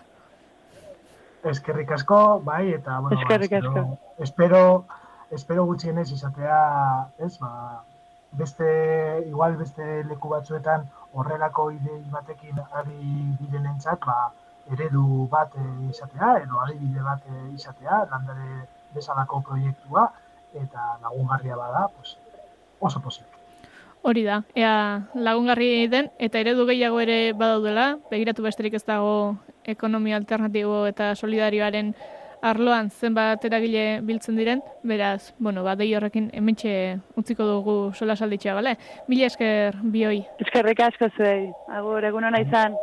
[1.48, 4.24] Eskerrik asko, bai, eta, bueno, Eskerrik ba, espero, asko.
[4.24, 4.62] espero,
[5.30, 6.58] espero gutxienez izatea,
[7.24, 7.84] ez, ba,
[8.40, 8.70] beste,
[9.28, 14.32] igual beste leku batzuetan horrelako idei batekin ari direnentzat, ba,
[14.72, 20.08] eredu bat eh, izatea, edo adibide bat eh, izatea, landare bezalako proiektua,
[20.54, 22.16] eta lagungarria bada, pues,
[22.80, 23.28] oso posible.
[24.02, 29.36] Hori da, ea lagungarri den eta eredu gehiago ere badaudela, begiratu besterik ez dago
[29.68, 31.92] ekonomia alternatibo eta solidarioaren
[32.40, 38.54] arloan zenbat eragile biltzen diren, beraz, bueno, ba, dei horrekin hementxe utziko dugu sola salditxea,
[38.54, 38.76] bale?
[39.08, 40.22] Mila esker bioi.
[40.46, 41.50] Eskerrik asko zuei.
[41.74, 42.78] Agur, egun hona izan.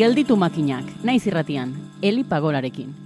[0.00, 3.01] Gelditu makinak, naiz irratian, Eli Pagolarekin.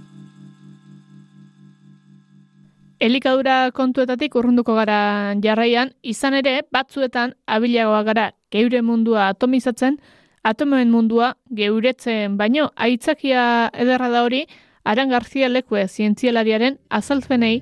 [2.99, 9.99] Elikadura kontuetatik urrunduko gara jarraian, izan ere batzuetan abilagoa gara geure mundua atomizatzen,
[10.41, 13.43] atomoen mundua geuretzen baino aitzakia
[13.73, 14.47] ederra da hori
[14.87, 17.61] Aran Garzia lekue zientzialariaren azaltzenei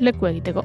[0.00, 0.64] leku egiteko.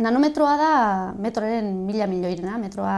[0.00, 0.72] Nanometroa da
[1.20, 2.96] metroren mila milioirena, metroa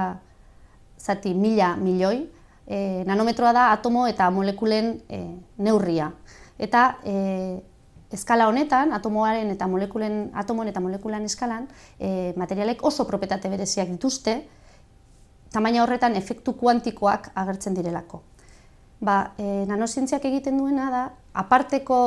[0.99, 2.23] zati mila milioi.
[2.67, 5.19] E, nanometroa da atomo eta molekulen e,
[5.59, 6.13] neurria.
[6.63, 7.15] Eta e,
[8.13, 11.67] eskala honetan, atomoaren eta molekulen, atomoen eta molekulan eskalan,
[11.99, 14.37] e, materialek oso propietate bereziak dituzte,
[15.53, 18.23] tamaina horretan efektu kuantikoak agertzen direlako.
[19.03, 21.03] Ba, e, nanozientziak egiten duena da,
[21.35, 21.99] aparteko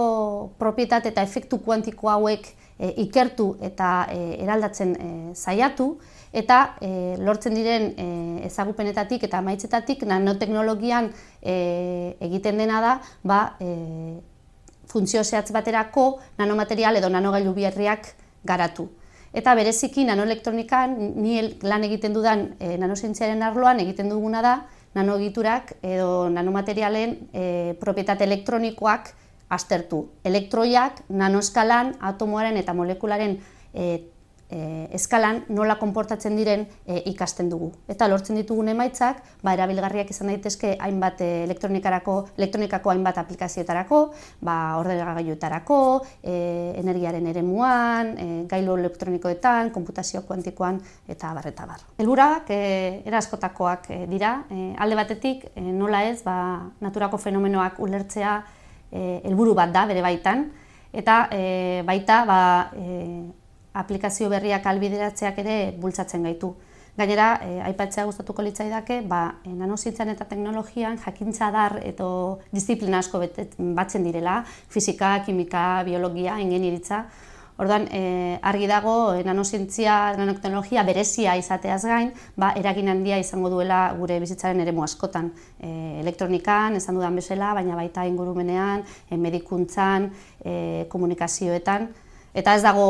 [0.62, 5.96] propietate eta efektu kuantiko hauek e, ikertu eta e, eraldatzen e, saiatu,
[6.36, 8.08] eta e, lortzen diren e,
[8.50, 11.10] ezagupenetatik eta amaitzetatik nanoteknologian
[11.42, 11.56] e,
[12.28, 14.20] egiten dena da, ba, e,
[14.92, 18.14] funtzio zehatz baterako nanomaterial edo nanogailu berriak
[18.44, 18.90] garatu.
[19.36, 24.56] Eta bereziki nanoelektronikan, ni lan egiten dudan e, nanozientziaren arloan egiten duguna da,
[24.96, 27.46] nanogiturak edo nanomaterialen e,
[27.82, 29.12] propietate elektronikoak
[29.50, 30.10] aztertu.
[30.24, 33.40] Elektroiak nanoeskalan, atomoaren eta molekularen
[33.74, 33.88] e,
[34.50, 37.72] e, eskalan nola konportatzen diren e, ikasten dugu.
[37.92, 44.02] Eta lortzen ditugun emaitzak, ba, erabilgarriak izan daitezke hainbat e, elektronikarako, elektronikako hainbat aplikazioetarako,
[44.46, 45.80] ba, ordenagailuetarako,
[46.22, 46.36] e,
[46.82, 51.88] energiaren eremuan, e, gailu elektronikoetan, konputazio kuantikoan eta bar eta bar.
[52.02, 52.62] Helburak e,
[53.06, 56.38] eraskotakoak e, dira, e, alde batetik e, nola ez, ba,
[56.86, 58.38] naturako fenomenoak ulertzea
[59.24, 60.46] helburu bat da bere baitan,
[60.96, 62.40] eta e, baita ba,
[62.76, 63.10] e,
[63.76, 66.54] aplikazio berriak albideratzeak ere bultzatzen gaitu.
[66.96, 72.10] Gainera, e, aipatzea gustatuko litzaidake, ba, e, nanozientzan eta teknologian jakintza dar edo
[72.56, 73.20] disiplina asko
[73.76, 74.38] batzen direla,
[74.72, 77.04] fisika, kimika, biologia, ingeniritza,
[77.58, 83.94] Orduan, e, argi dago, e, nanozientzia, nanoteknologia berezia izateaz gain, ba, eragin handia izango duela
[83.96, 85.30] gure bizitzaren eremu askotan.
[85.64, 85.70] E,
[86.02, 90.10] elektronikan, esan dudan bezala, baina baita ingurumenean, e, medikuntzan,
[90.44, 90.58] e,
[90.92, 91.88] komunikazioetan,
[92.36, 92.90] eta ez dago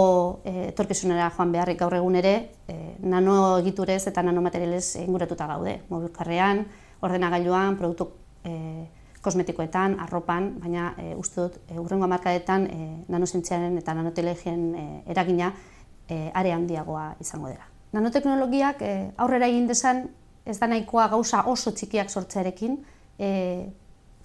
[0.49, 2.35] etorkizunera joan beharrik gaur egun ere,
[2.65, 5.77] e, nano egiturez eta nanomaterialez inguratuta gaude.
[5.93, 6.65] Mobilkarrean,
[7.05, 8.09] ordenagailuan, produktu
[8.41, 8.55] e,
[9.25, 15.51] kosmetikoetan, arropan, baina e, uste dut, e, urrengo markadetan e, nanozientziaren eta nanoteknologien e, eragina
[16.07, 17.65] e, are handiagoa izango dela.
[17.95, 20.05] Nanoteknologiak e, aurrera egin desan
[20.45, 22.77] ez da nahikoa gauza oso txikiak sortzearekin,
[23.17, 23.29] e,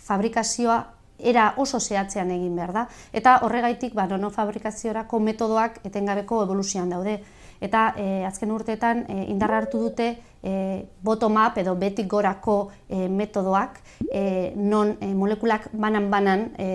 [0.00, 0.78] fabrikazioa
[1.20, 7.18] era oso zehatzean egin behar da, eta horregaitik ba, nanofabrikaziorako metodoak etengabeko evoluzioan daude
[7.60, 10.10] eta e, azken urteetan e, indarra hartu dute
[10.42, 13.78] e, bottom-up edo betik gorako e, metodoak
[14.10, 16.68] e, non e, molekulak banan-banan e,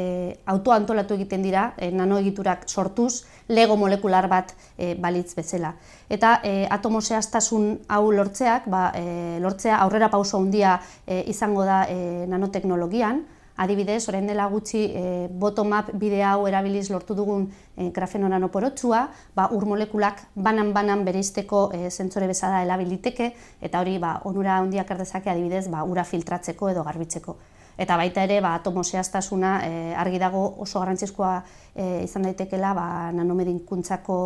[0.46, 5.74] autoantolatu egiten dira, e, nanoegiturak sortuz, lego molekular bat e, balitz bezala.
[6.10, 11.86] Eta e, atomo zehaztasun hau lortzeak, ba, e, lortzea aurrera pauso handia e, izango da
[11.90, 13.26] e, nanoteknologian,
[13.56, 17.46] Adibidez, orain dela gutxi e, bottom-up bidea hau erabiliz lortu dugun
[17.78, 23.32] e, grafeno nanoporotsua, ba, ur molekulak banan-banan bereizteko e, zentzore bezala elabiliteke,
[23.64, 27.38] eta hori ba, onura handiak erdezake adibidez ba, ura filtratzeko edo garbitzeko.
[27.78, 31.32] Eta baita ere, ba, atomo zehaztasuna e, argi dago oso garrantzizkoa
[31.76, 32.86] e, izan daitekela ba,
[33.16, 34.20] nanomedinkuntzako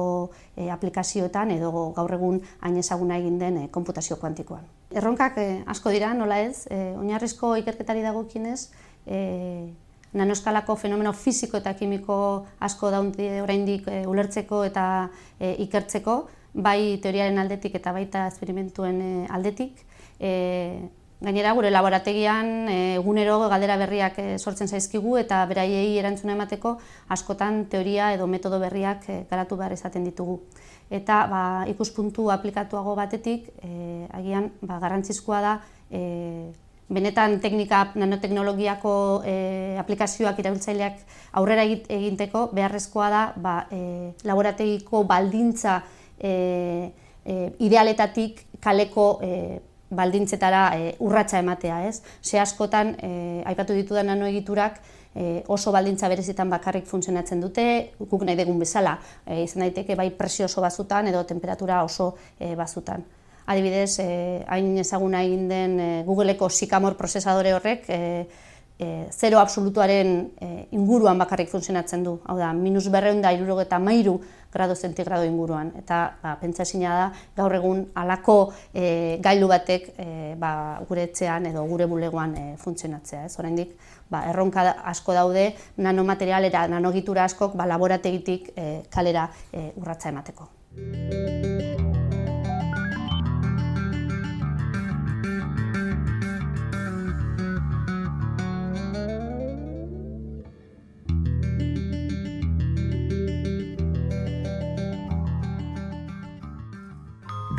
[0.55, 4.65] e, aplikazioetan edo gaur egun hain ezaguna egin den e, konputazio kuantikoan.
[4.89, 8.69] Erronkak e, asko dira, nola ez, e, oinarrizko ikerketari dagokienez,
[9.10, 9.74] e,
[10.14, 14.86] nanoskalako fenomeno fisiko eta kimiko asko daundi oraindik e, ulertzeko eta
[15.39, 16.22] e, ikertzeko,
[16.53, 19.84] bai teoriaren aldetik eta baita esperimentuen e, aldetik.
[20.20, 20.32] E,
[21.20, 26.78] gainera, gure laborategian egunero galdera berriak e, sortzen zaizkigu eta beraiei erantzuna emateko
[27.16, 30.39] askotan teoria edo metodo berriak e, garatu behar izaten ditugu.
[30.89, 35.53] Eta ba, ikuspuntu aplikatuago batetik, e, agian ba, garrantzizkoa da
[35.91, 36.01] e,
[36.90, 38.94] benetan teknika nanoteknologiako
[39.26, 41.02] e, aplikazioak irabiltzaileak
[41.38, 45.80] aurrera eginteko beharrezkoa da ba, e, laborategiko baldintza
[46.18, 46.32] e,
[47.26, 49.34] e, idealetatik kaleko e,
[49.90, 52.02] baldintzetara e, urratsa ematea, ez?
[52.22, 53.12] Ze askotan e,
[53.50, 54.82] aipatu ditudan nanoegiturak
[55.16, 57.66] e, oso baldintza berezitan bakarrik funtzionatzen dute,
[58.00, 62.56] guk nahi dugun bezala, e, izan daiteke bai presio oso bazutan edo temperatura oso e,
[62.56, 63.06] bazutan.
[63.50, 68.28] Adibidez, eh, hain ezaguna egin den eh, Googleeko Sycamore prozesadore horrek eh,
[68.78, 72.20] eh, zero absolutuaren eh, inguruan bakarrik funtzionatzen du.
[72.26, 74.20] Hau da, minus berreun da irurogeta mairu
[74.54, 75.72] grado zentigrado inguruan.
[75.78, 81.66] Eta ba, pentsa da, gaur egun alako eh, gailu batek eh, ba, gure etxean edo
[81.66, 83.26] gure bulegoan eh, funtzionatzea.
[83.26, 83.76] Ez oraindik
[84.10, 90.50] ba, erronka asko daude nanomaterialera, nanogitura askok ba, laborategitik eh, kalera eh, urratza emateko.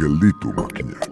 [0.01, 1.10] Gelditu makinak.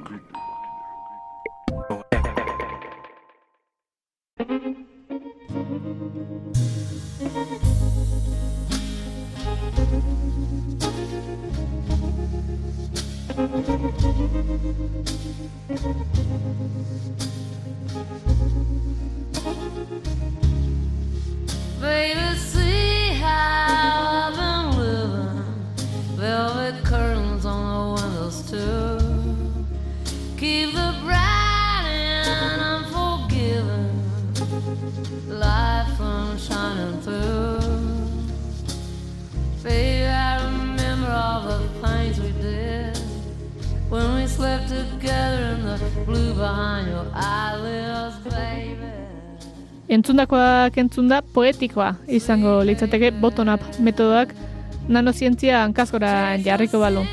[50.68, 54.34] Entzundakoak entzunda poetikoa izango litzateke bottom-up metodoak
[54.88, 57.04] nanozientzia hankazgora jarriko balu.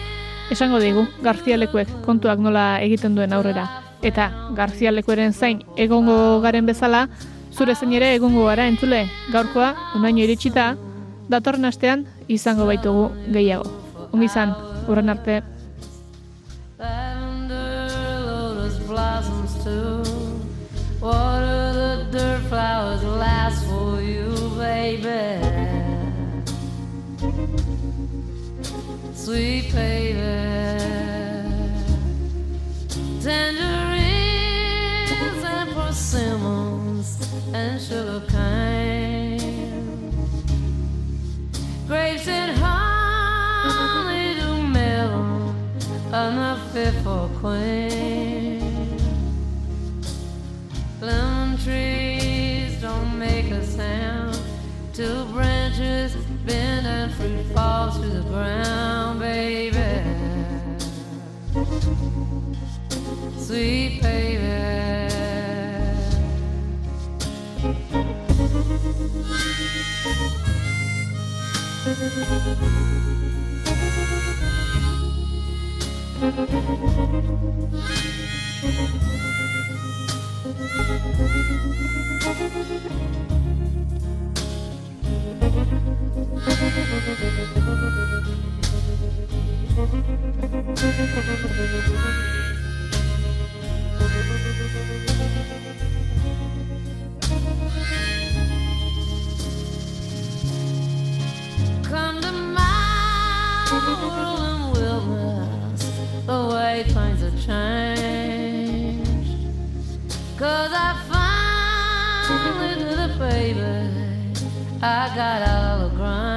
[0.52, 3.66] Esango digu, Garzia Lekuek kontuak nola egiten duen aurrera.
[4.04, 7.08] Eta Garzia Lekueren zain egongo garen bezala,
[7.54, 10.76] zure zein ere egongo gara entzule, gaurkoa, unaino iritsita,
[11.30, 13.72] datorren astean izango baitugu gehiago.
[14.12, 14.52] Ongi izan,
[14.88, 15.42] urren arte.
[18.86, 20.05] Blossoms too.
[22.56, 25.44] flowers last for you, baby.
[29.14, 30.22] Sweet baby.
[33.22, 34.54] Tangerines
[35.44, 37.10] and persimmons
[37.54, 38.95] and sugar cane.
[63.38, 64.56] Sweet baby.
[89.76, 89.92] Come
[102.22, 105.84] to my and wilderness,
[106.26, 109.30] the way things have changed.
[110.38, 110.96] Cause I
[112.30, 113.76] finally did it, baby.
[114.82, 116.35] I got of the grange.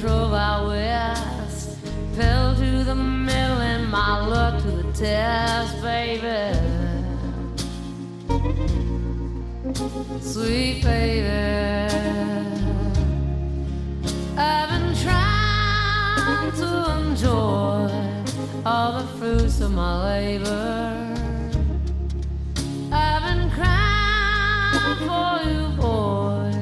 [0.00, 1.76] Drove out west.
[2.14, 6.56] Fell to the mill and my luck to the test, baby.
[10.20, 11.28] Sweet baby,
[14.36, 16.70] I've been trying to
[17.00, 17.90] enjoy
[18.64, 21.16] all the fruits of my labor.
[22.92, 26.52] I've been crying for you, boy,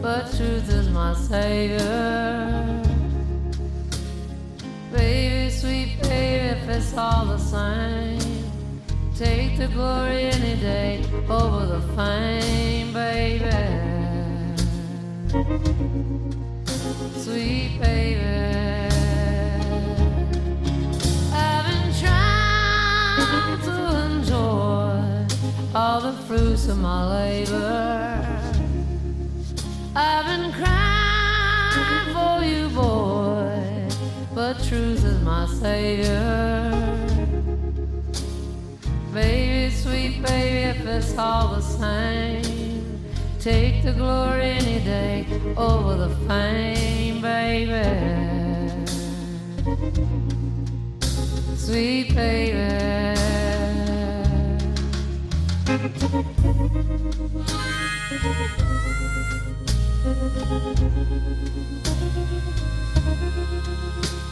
[0.00, 2.29] but truth is my savior.
[6.80, 8.44] It's all the same.
[9.14, 13.50] Take the glory any day over the fame, baby.
[17.24, 18.20] Sweet baby.
[21.44, 23.76] I've been trying to
[24.06, 24.96] enjoy
[25.74, 28.26] all the fruits of my labor.
[29.94, 33.09] I've been crying for you, boy,
[34.40, 36.72] but truth is my savior.
[39.12, 43.02] Baby, sweet baby, if it's all the same,
[43.38, 45.26] take the glory any day
[45.58, 47.84] over the fame, baby.
[51.66, 53.10] Sweet baby.